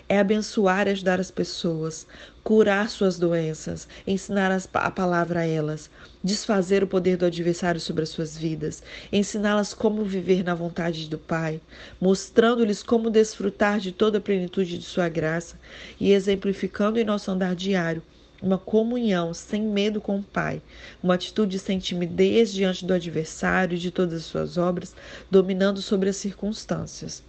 é 0.09 0.19
abençoar 0.19 0.87
e 0.87 0.91
ajudar 0.91 1.21
as 1.21 1.31
pessoas, 1.31 2.07
curar 2.43 2.89
suas 2.89 3.19
doenças, 3.19 3.89
ensinar 4.07 4.51
a 4.75 4.91
palavra 4.91 5.41
a 5.41 5.47
elas, 5.47 5.91
desfazer 6.23 6.83
o 6.83 6.87
poder 6.87 7.17
do 7.17 7.27
adversário 7.27 7.81
sobre 7.81 8.03
as 8.05 8.09
suas 8.09 8.37
vidas, 8.37 8.83
ensiná-las 9.13 9.75
como 9.75 10.05
viver 10.05 10.45
na 10.45 10.55
vontade 10.55 11.09
do 11.09 11.19
Pai, 11.19 11.61
mostrando-lhes 12.01 12.83
como 12.83 13.11
desfrutar 13.11 13.81
de 13.81 13.93
toda 13.93 14.19
a 14.19 14.21
plenitude 14.21 14.79
de 14.79 14.85
sua 14.85 15.09
graça 15.09 15.59
e 15.99 16.13
exemplificando 16.13 16.99
em 16.99 17.05
nosso 17.05 17.31
andar 17.31 17.55
diário 17.55 18.03
uma 18.43 18.59
comunhão 18.59 19.33
sem 19.33 19.63
medo 19.63 20.01
com 20.01 20.19
o 20.19 20.23
Pai, 20.23 20.63
uma 21.03 21.15
atitude 21.15 21.59
sem 21.59 21.79
timidez 21.79 22.53
diante 22.53 22.85
do 22.85 22.93
adversário 22.93 23.77
e 23.77 23.79
de 23.79 23.91
todas 23.91 24.21
as 24.21 24.27
suas 24.27 24.59
obras, 24.59 24.95
dominando 25.31 25.81
sobre 25.81 26.09
as 26.11 26.17
circunstâncias. 26.17 27.25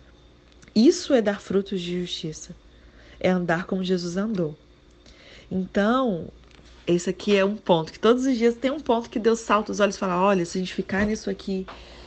Isso 0.78 1.12
é 1.12 1.24
dar 1.24 1.42
frutos 1.42 1.82
de 1.82 2.00
justiça, 2.00 2.56
é 3.20 3.32
andar 3.32 3.66
como 3.66 3.84
Jesus 3.84 4.16
andou. 4.16 4.56
Então, 5.50 6.28
esse 6.86 7.10
aqui 7.10 7.36
é 7.36 7.44
um 7.44 7.56
ponto 7.56 7.92
que 7.92 7.98
todos 7.98 8.28
os 8.28 8.38
dias 8.38 8.56
tem 8.56 8.70
um 8.70 8.80
ponto 8.80 9.10
que 9.10 9.18
Deus 9.18 9.40
salta 9.40 9.72
os 9.72 9.80
olhos 9.80 9.96
e 9.96 9.98
fala: 9.98 10.22
olha, 10.22 10.46
se 10.46 10.56
a 10.56 10.62
gente 10.62 10.76
ficar 10.76 11.04
nisso 11.04 11.32
aqui. 11.32 11.66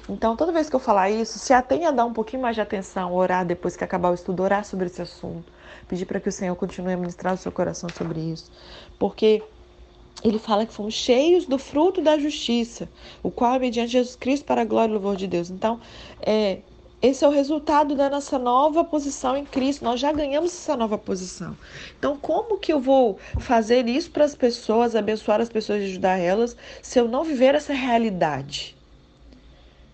Então, 0.08 0.36
toda 0.36 0.52
vez 0.52 0.70
que 0.70 0.76
eu 0.76 0.78
falar 0.78 1.10
isso, 1.10 1.36
se 1.40 1.52
atenha 1.52 1.88
a 1.88 1.90
dar 1.90 2.04
um 2.04 2.12
pouquinho 2.12 2.42
mais 2.42 2.54
de 2.54 2.60
atenção, 2.60 3.12
orar 3.12 3.44
depois 3.44 3.76
que 3.76 3.82
acabar 3.82 4.12
o 4.12 4.14
estudo, 4.14 4.40
orar 4.40 4.64
sobre 4.64 4.86
esse 4.86 5.02
assunto, 5.02 5.52
pedir 5.88 6.06
para 6.06 6.20
que 6.20 6.28
o 6.28 6.32
Senhor 6.32 6.54
continue 6.54 6.92
a 6.92 6.96
ministrar 6.96 7.34
o 7.34 7.36
seu 7.36 7.50
coração 7.50 7.90
sobre 7.90 8.20
isso, 8.20 8.52
porque 9.00 9.42
ele 10.22 10.38
fala 10.38 10.64
que 10.64 10.72
fomos 10.72 10.94
cheios 10.94 11.44
do 11.44 11.58
fruto 11.58 12.00
da 12.00 12.16
justiça, 12.20 12.88
o 13.20 13.32
qual 13.32 13.54
é 13.54 13.58
mediante 13.58 13.90
Jesus 13.92 14.14
Cristo 14.14 14.44
para 14.44 14.62
a 14.62 14.64
glória 14.64 14.92
e 14.92 14.94
louvor 14.94 15.16
de 15.16 15.26
Deus. 15.26 15.50
Então, 15.50 15.80
é, 16.22 16.60
esse 17.02 17.24
é 17.24 17.28
o 17.28 17.30
resultado 17.30 17.94
da 17.94 18.10
nossa 18.10 18.38
nova 18.38 18.84
posição 18.84 19.36
em 19.36 19.44
Cristo. 19.44 19.82
Nós 19.82 19.98
já 19.98 20.12
ganhamos 20.12 20.52
essa 20.52 20.76
nova 20.76 20.98
posição. 20.98 21.56
Então, 21.98 22.16
como 22.16 22.58
que 22.58 22.72
eu 22.72 22.78
vou 22.78 23.18
fazer 23.38 23.88
isso 23.88 24.10
para 24.10 24.24
as 24.24 24.34
pessoas, 24.34 24.94
abençoar 24.94 25.40
as 25.40 25.48
pessoas 25.48 25.82
e 25.82 25.86
ajudar 25.86 26.18
elas, 26.18 26.54
se 26.82 26.98
eu 26.98 27.08
não 27.08 27.24
viver 27.24 27.54
essa 27.54 27.72
realidade 27.72 28.76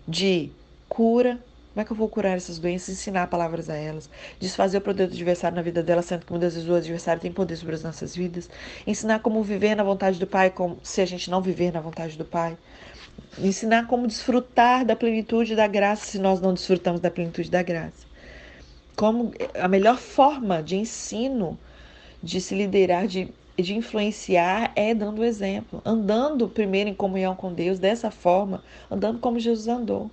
de 0.05 0.51
cura? 0.89 1.39
Como 1.73 1.81
é 1.83 1.85
que 1.85 1.91
eu 1.91 1.95
vou 1.95 2.09
curar 2.09 2.35
essas 2.35 2.57
doenças, 2.57 2.89
ensinar 2.89 3.27
palavras 3.27 3.69
a 3.69 3.75
elas, 3.75 4.09
desfazer 4.39 4.79
o 4.79 4.81
poder 4.81 5.07
do 5.07 5.13
adversário 5.13 5.55
na 5.55 5.61
vida 5.61 5.83
delas, 5.83 6.05
sendo 6.05 6.25
que 6.25 6.31
muitas 6.31 6.55
vezes 6.55 6.67
o 6.67 6.73
adversário 6.73 7.21
tem 7.21 7.31
poder 7.31 7.55
sobre 7.55 7.75
as 7.75 7.83
nossas 7.83 8.15
vidas, 8.15 8.49
ensinar 8.85 9.19
como 9.19 9.43
viver 9.43 9.75
na 9.75 9.83
vontade 9.83 10.19
do 10.19 10.25
Pai, 10.25 10.49
como 10.49 10.79
se 10.81 11.01
a 11.01 11.05
gente 11.05 11.29
não 11.29 11.39
viver 11.39 11.71
na 11.71 11.79
vontade 11.79 12.17
do 12.17 12.25
Pai 12.25 12.57
ensinar 13.39 13.87
como 13.87 14.07
desfrutar 14.07 14.85
da 14.85 14.95
plenitude 14.95 15.55
da 15.55 15.67
graça 15.67 16.05
se 16.05 16.19
nós 16.19 16.41
não 16.41 16.53
desfrutamos 16.53 16.99
da 17.01 17.11
plenitude 17.11 17.49
da 17.49 17.61
graça. 17.61 18.05
Como 18.95 19.31
a 19.53 19.67
melhor 19.67 19.97
forma 19.97 20.63
de 20.63 20.75
ensino, 20.75 21.57
de 22.21 22.41
se 22.41 22.55
liderar, 22.55 23.07
de, 23.07 23.29
de 23.57 23.75
influenciar 23.75 24.71
é 24.75 24.93
dando 24.93 25.23
exemplo, 25.23 25.81
andando 25.85 26.49
primeiro 26.49 26.89
em 26.89 26.95
comunhão 26.95 27.35
com 27.35 27.53
Deus, 27.53 27.77
dessa 27.77 28.09
forma, 28.09 28.63
andando 28.89 29.19
como 29.19 29.39
Jesus 29.39 29.67
andou. 29.67 30.09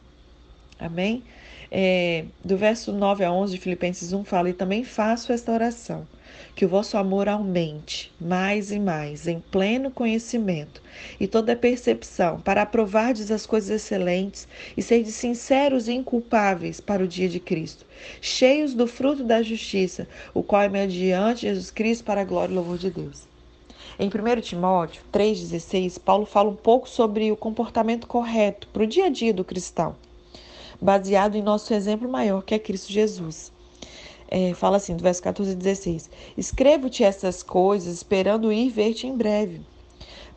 Amém? 0.78 1.22
É, 1.70 2.26
do 2.44 2.56
verso 2.56 2.92
9 2.92 3.24
a 3.24 3.32
11 3.32 3.54
de 3.54 3.60
Filipenses 3.60 4.12
1 4.12 4.24
fala: 4.24 4.50
E 4.50 4.52
também 4.52 4.84
faço 4.84 5.32
esta 5.32 5.50
oração 5.50 6.06
que 6.54 6.64
o 6.64 6.68
vosso 6.68 6.96
amor 6.96 7.28
aumente 7.28 8.12
mais 8.20 8.70
e 8.70 8.78
mais 8.78 9.26
em 9.26 9.40
pleno 9.40 9.90
conhecimento 9.90 10.80
e 11.18 11.26
toda 11.26 11.56
percepção, 11.56 12.40
para 12.40 12.62
aprovardes 12.62 13.30
as 13.30 13.44
coisas 13.44 13.70
excelentes 13.70 14.46
e 14.76 14.82
serdes 14.82 15.14
sinceros 15.14 15.88
e 15.88 15.92
inculpáveis 15.92 16.80
para 16.80 17.02
o 17.02 17.08
dia 17.08 17.28
de 17.28 17.40
Cristo, 17.40 17.84
cheios 18.20 18.74
do 18.74 18.86
fruto 18.86 19.24
da 19.24 19.42
justiça, 19.42 20.06
o 20.32 20.42
qual 20.42 20.62
é 20.62 20.68
mediante 20.68 21.42
Jesus 21.42 21.70
Cristo 21.70 22.04
para 22.04 22.20
a 22.20 22.24
glória 22.24 22.52
e 22.52 22.56
louvor 22.56 22.78
de 22.78 22.90
Deus. 22.90 23.26
Em 23.98 24.08
1 24.08 24.40
Timóteo 24.40 25.02
3,16, 25.12 26.00
Paulo 26.00 26.26
fala 26.26 26.50
um 26.50 26.56
pouco 26.56 26.88
sobre 26.88 27.30
o 27.30 27.36
comportamento 27.36 28.06
correto 28.06 28.68
para 28.68 28.82
o 28.82 28.86
dia 28.86 29.06
a 29.06 29.08
dia 29.08 29.32
do 29.32 29.44
cristão, 29.44 29.94
baseado 30.80 31.36
em 31.36 31.42
nosso 31.42 31.72
exemplo 31.72 32.08
maior, 32.08 32.42
que 32.42 32.54
é 32.54 32.58
Cristo 32.58 32.92
Jesus 32.92 33.53
é, 34.28 34.54
fala 34.54 34.76
assim, 34.76 34.96
do 34.96 35.02
verso 35.02 35.22
14 35.22 35.52
e 35.52 35.54
16: 35.54 36.10
Escrevo-te 36.36 37.04
essas 37.04 37.42
coisas, 37.42 37.94
esperando 37.94 38.52
ir 38.52 38.70
ver-te 38.70 39.06
em 39.06 39.16
breve, 39.16 39.60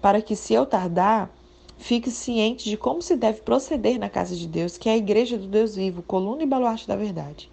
para 0.01 0.21
que, 0.21 0.35
se 0.35 0.53
eu 0.53 0.65
tardar, 0.65 1.29
fique 1.77 2.11
ciente 2.11 2.69
de 2.69 2.77
como 2.77 3.01
se 3.01 3.15
deve 3.15 3.41
proceder 3.41 3.99
na 3.99 4.09
casa 4.09 4.35
de 4.35 4.47
Deus, 4.47 4.77
que 4.77 4.89
é 4.89 4.93
a 4.93 4.97
igreja 4.97 5.37
do 5.37 5.47
Deus 5.47 5.75
vivo, 5.75 6.01
coluna 6.01 6.43
e 6.43 6.47
baluarte 6.47 6.87
da 6.87 6.95
verdade. 6.95 7.49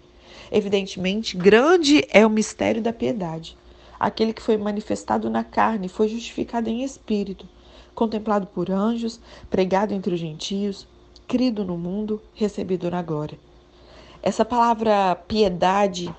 Evidentemente, 0.51 1.37
grande 1.37 2.05
é 2.09 2.25
o 2.25 2.29
mistério 2.29 2.81
da 2.81 2.93
piedade. 2.93 3.57
Aquele 3.99 4.33
que 4.33 4.41
foi 4.41 4.57
manifestado 4.57 5.29
na 5.29 5.43
carne 5.43 5.87
foi 5.87 6.07
justificado 6.07 6.69
em 6.69 6.83
espírito, 6.83 7.47
contemplado 7.93 8.45
por 8.47 8.69
anjos, 8.69 9.19
pregado 9.49 9.93
entre 9.93 10.13
os 10.13 10.19
gentios, 10.19 10.87
crido 11.27 11.63
no 11.63 11.77
mundo, 11.77 12.21
recebido 12.33 12.91
na 12.91 13.01
glória. 13.01 13.39
Essa 14.21 14.43
palavra 14.43 15.15
piedade 15.27 16.13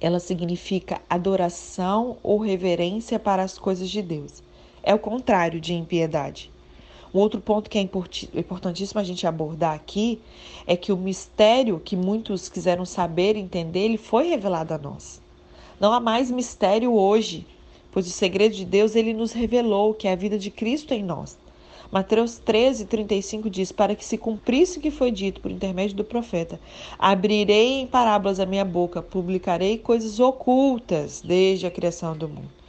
ela 0.00 0.18
significa 0.18 1.00
adoração 1.08 2.16
ou 2.22 2.38
reverência 2.38 3.18
para 3.18 3.42
as 3.42 3.58
coisas 3.58 3.90
de 3.90 4.00
Deus. 4.00 4.42
É 4.82 4.94
o 4.94 4.98
contrário 4.98 5.60
de 5.60 5.74
impiedade. 5.74 6.50
Um 7.12 7.18
outro 7.18 7.40
ponto 7.40 7.68
que 7.68 7.76
é 7.76 7.82
importantíssimo 7.82 9.00
a 9.00 9.04
gente 9.04 9.26
abordar 9.26 9.74
aqui 9.74 10.20
é 10.66 10.76
que 10.76 10.92
o 10.92 10.96
mistério 10.96 11.80
que 11.80 11.96
muitos 11.96 12.48
quiseram 12.48 12.86
saber 12.86 13.36
e 13.36 13.40
entender, 13.40 13.80
ele 13.80 13.98
foi 13.98 14.28
revelado 14.28 14.72
a 14.72 14.78
nós. 14.78 15.20
Não 15.78 15.92
há 15.92 15.98
mais 15.98 16.30
mistério 16.30 16.94
hoje, 16.94 17.46
pois 17.90 18.06
o 18.06 18.10
segredo 18.10 18.54
de 18.54 18.64
Deus 18.64 18.94
ele 18.94 19.12
nos 19.12 19.32
revelou, 19.32 19.92
que 19.92 20.06
é 20.06 20.12
a 20.12 20.16
vida 20.16 20.38
de 20.38 20.50
Cristo 20.50 20.94
em 20.94 21.02
nós. 21.02 21.36
Mateus 21.90 22.38
13, 22.38 22.84
35 22.84 23.50
diz: 23.50 23.72
Para 23.72 23.96
que 23.96 24.04
se 24.04 24.16
cumprisse 24.16 24.78
o 24.78 24.80
que 24.80 24.92
foi 24.92 25.10
dito 25.10 25.40
por 25.40 25.50
intermédio 25.50 25.96
do 25.96 26.04
profeta, 26.04 26.60
abrirei 26.96 27.80
em 27.80 27.86
parábolas 27.86 28.38
a 28.38 28.46
minha 28.46 28.64
boca, 28.64 29.02
publicarei 29.02 29.76
coisas 29.76 30.20
ocultas 30.20 31.20
desde 31.20 31.66
a 31.66 31.70
criação 31.70 32.16
do 32.16 32.28
mundo. 32.28 32.60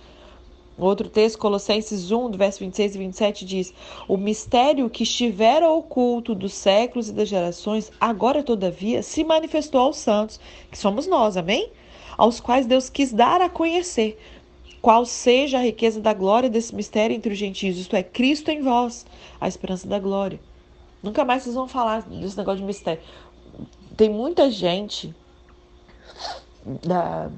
Outro 0.75 1.07
texto, 1.07 1.37
Colossenses 1.37 2.09
1, 2.09 2.31
do 2.31 2.37
verso 2.39 2.61
26 2.61 2.95
e 2.95 2.97
27, 2.97 3.45
diz: 3.45 3.73
O 4.07 4.17
mistério 4.17 4.89
que 4.89 5.03
estivera 5.03 5.69
oculto 5.69 6.33
dos 6.33 6.53
séculos 6.53 7.09
e 7.09 7.13
das 7.13 7.29
gerações, 7.29 7.91
agora, 7.99 8.41
todavia, 8.41 9.03
se 9.03 9.23
manifestou 9.23 9.81
aos 9.81 9.97
santos, 9.97 10.39
que 10.71 10.77
somos 10.77 11.05
nós, 11.05 11.37
amém? 11.37 11.69
Aos 12.17 12.39
quais 12.39 12.65
Deus 12.65 12.89
quis 12.89 13.13
dar 13.13 13.39
a 13.39 13.49
conhecer 13.49 14.17
qual 14.81 15.05
seja 15.05 15.59
a 15.59 15.61
riqueza 15.61 16.01
da 16.01 16.13
glória 16.13 16.49
desse 16.49 16.73
mistério 16.73 17.15
entre 17.15 17.31
os 17.31 17.37
gentios, 17.37 17.77
isto 17.77 17.95
é, 17.95 18.01
Cristo 18.01 18.49
em 18.49 18.61
vós, 18.61 19.05
a 19.39 19.47
esperança 19.47 19.87
da 19.87 19.99
glória. 19.99 20.39
Nunca 21.03 21.23
mais 21.23 21.43
vocês 21.43 21.55
vão 21.55 21.67
falar 21.67 22.01
desse 22.01 22.37
negócio 22.37 22.59
de 22.59 22.65
mistério. 22.65 23.01
Tem 23.95 24.09
muita 24.09 24.49
gente 24.49 25.13
da, 26.83 27.29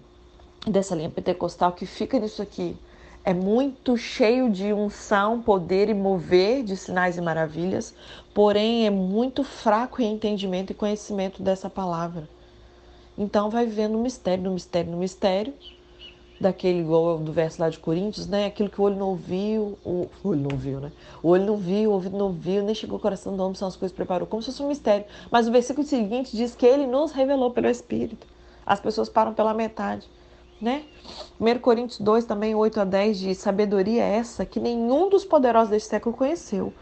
dessa 0.65 0.95
linha 0.95 1.09
pentecostal 1.09 1.73
que 1.73 1.85
fica 1.85 2.19
nisso 2.19 2.41
aqui. 2.41 2.77
É 3.25 3.33
muito 3.33 3.95
cheio 3.95 4.49
de 4.49 4.73
unção, 4.73 5.41
poder 5.41 5.89
e 5.89 5.93
mover 5.93 6.63
de 6.63 6.75
sinais 6.75 7.17
e 7.17 7.21
maravilhas, 7.21 7.93
porém 8.33 8.85
é 8.85 8.89
muito 8.89 9.45
fraco 9.45 10.01
em 10.01 10.13
entendimento 10.13 10.71
e 10.71 10.75
conhecimento 10.75 11.41
dessa 11.41 11.69
palavra. 11.69 12.27
Então 13.17 13.49
vai 13.49 13.65
vivendo 13.65 13.93
no 13.93 13.99
mistério, 13.99 14.43
no 14.43 14.51
mistério, 14.51 14.91
no 14.91 14.97
mistério, 14.97 15.53
daquele 16.39 16.79
igual 16.79 17.17
do 17.17 17.31
verso 17.31 17.61
lá 17.61 17.69
de 17.69 17.79
Coríntios, 17.79 18.27
né? 18.27 18.45
Aquilo 18.45 18.69
que 18.69 18.79
o 18.79 18.83
olho 18.83 18.95
não 18.95 19.15
viu, 19.15 19.77
o, 19.85 20.09
olho 20.23 20.41
não 20.41 20.57
viu, 20.57 20.79
né? 20.79 20.91
O 21.21 21.29
olho 21.29 21.45
não 21.45 21.57
viu, 21.57 21.91
o 21.91 21.93
ouvido 21.93 22.17
não 22.17 22.31
viu, 22.31 22.63
nem 22.63 22.75
chegou 22.75 22.95
ao 22.95 23.01
coração 23.01 23.35
do 23.35 23.43
homem, 23.43 23.55
são 23.55 23.67
as 23.67 23.75
coisas 23.75 23.91
que 23.91 23.97
preparou, 23.97 24.27
como 24.27 24.41
se 24.41 24.51
fosse 24.51 24.61
um 24.61 24.67
mistério. 24.67 25.05
Mas 25.31 25.47
o 25.47 25.51
versículo 25.51 25.85
seguinte 25.85 26.35
diz 26.35 26.55
que 26.55 26.65
ele 26.65 26.85
nos 26.85 27.11
revelou 27.11 27.51
pelo 27.51 27.67
Espírito. 27.67 28.27
As 28.65 28.79
pessoas 28.79 29.09
param 29.09 29.33
pela 29.33 29.53
metade, 29.53 30.09
né? 30.61 30.83
1 31.39 31.59
Coríntios 31.59 31.99
2, 31.99 32.25
também 32.25 32.55
8 32.55 32.81
a 32.81 32.85
10 32.85 33.19
diz: 33.19 33.37
sabedoria 33.37 34.03
é 34.03 34.15
essa 34.15 34.45
que 34.45 34.59
nenhum 34.59 35.09
dos 35.09 35.25
poderosos 35.25 35.69
deste 35.69 35.89
século 35.89 36.15
conheceu. 36.15 36.73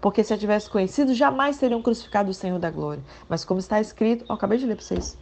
Porque 0.00 0.22
se 0.22 0.32
a 0.32 0.38
tivesse 0.38 0.70
conhecido, 0.70 1.12
jamais 1.12 1.58
teriam 1.58 1.82
crucificado 1.82 2.30
o 2.30 2.34
Senhor 2.34 2.58
da 2.58 2.70
glória. 2.70 3.02
Mas 3.28 3.44
como 3.44 3.58
está 3.58 3.80
escrito, 3.80 4.24
ó, 4.28 4.34
acabei 4.34 4.58
de 4.58 4.66
ler 4.66 4.76
para 4.76 4.84
vocês. 4.84 5.18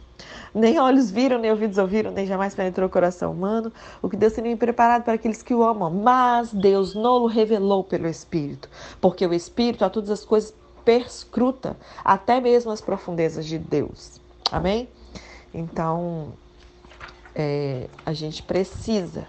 Nem 0.53 0.79
olhos 0.79 1.11
viram, 1.11 1.37
nem 1.37 1.51
ouvidos 1.51 1.77
ouviram, 1.77 2.11
nem 2.11 2.25
jamais 2.25 2.55
penetrou 2.55 2.87
o 2.87 2.91
coração 2.91 3.31
humano, 3.31 3.71
o 4.01 4.09
que 4.09 4.17
Deus 4.17 4.33
tem 4.33 4.57
preparado 4.57 5.03
para 5.03 5.13
aqueles 5.13 5.43
que 5.43 5.53
o 5.53 5.63
amam. 5.63 5.91
Mas 5.91 6.53
Deus 6.53 6.95
não 6.95 7.23
o 7.23 7.27
revelou 7.27 7.83
pelo 7.83 8.07
Espírito, 8.07 8.69
porque 8.99 9.25
o 9.25 9.33
Espírito 9.33 9.85
a 9.85 9.89
todas 9.89 10.09
as 10.09 10.25
coisas 10.25 10.53
perscruta, 10.83 11.75
até 12.03 12.39
mesmo 12.39 12.71
as 12.71 12.79
profundezas 12.79 13.45
de 13.45 13.59
Deus. 13.59 14.21
Amém? 14.51 14.87
Então, 15.53 16.33
é, 17.35 17.87
a 18.05 18.13
gente 18.13 18.41
precisa 18.41 19.27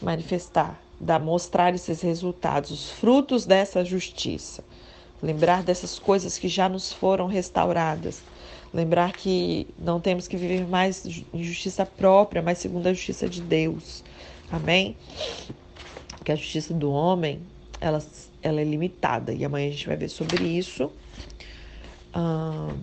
manifestar, 0.00 0.78
dar, 1.00 1.18
mostrar 1.18 1.74
esses 1.74 2.00
resultados, 2.00 2.70
os 2.70 2.90
frutos 2.90 3.44
dessa 3.44 3.84
justiça, 3.84 4.62
Lembrar 5.20 5.64
dessas 5.64 5.98
coisas 5.98 6.38
que 6.38 6.48
já 6.48 6.68
nos 6.68 6.92
foram 6.92 7.26
restauradas. 7.26 8.22
Lembrar 8.72 9.12
que 9.14 9.66
não 9.78 10.00
temos 10.00 10.28
que 10.28 10.36
viver 10.36 10.66
mais 10.66 11.04
em 11.32 11.42
justiça 11.42 11.86
própria, 11.86 12.42
mas 12.42 12.58
segundo 12.58 12.86
a 12.86 12.92
justiça 12.92 13.28
de 13.28 13.40
Deus. 13.40 14.04
Amém? 14.50 14.96
Que 16.24 16.32
a 16.32 16.36
justiça 16.36 16.74
do 16.74 16.90
homem, 16.90 17.40
ela, 17.80 18.02
ela 18.42 18.60
é 18.60 18.64
limitada. 18.64 19.32
E 19.32 19.44
amanhã 19.44 19.68
a 19.68 19.72
gente 19.72 19.86
vai 19.86 19.96
ver 19.96 20.08
sobre 20.08 20.44
isso. 20.44 20.90
Ah, 22.12 22.74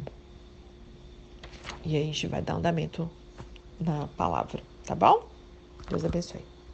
e 1.85 1.95
a 1.95 2.01
gente 2.01 2.27
vai 2.27 2.41
dar 2.41 2.55
andamento 2.55 3.09
na 3.79 4.07
palavra, 4.07 4.63
tá 4.83 4.95
bom? 4.95 5.29
Deus 5.87 6.03
abençoe. 6.03 6.54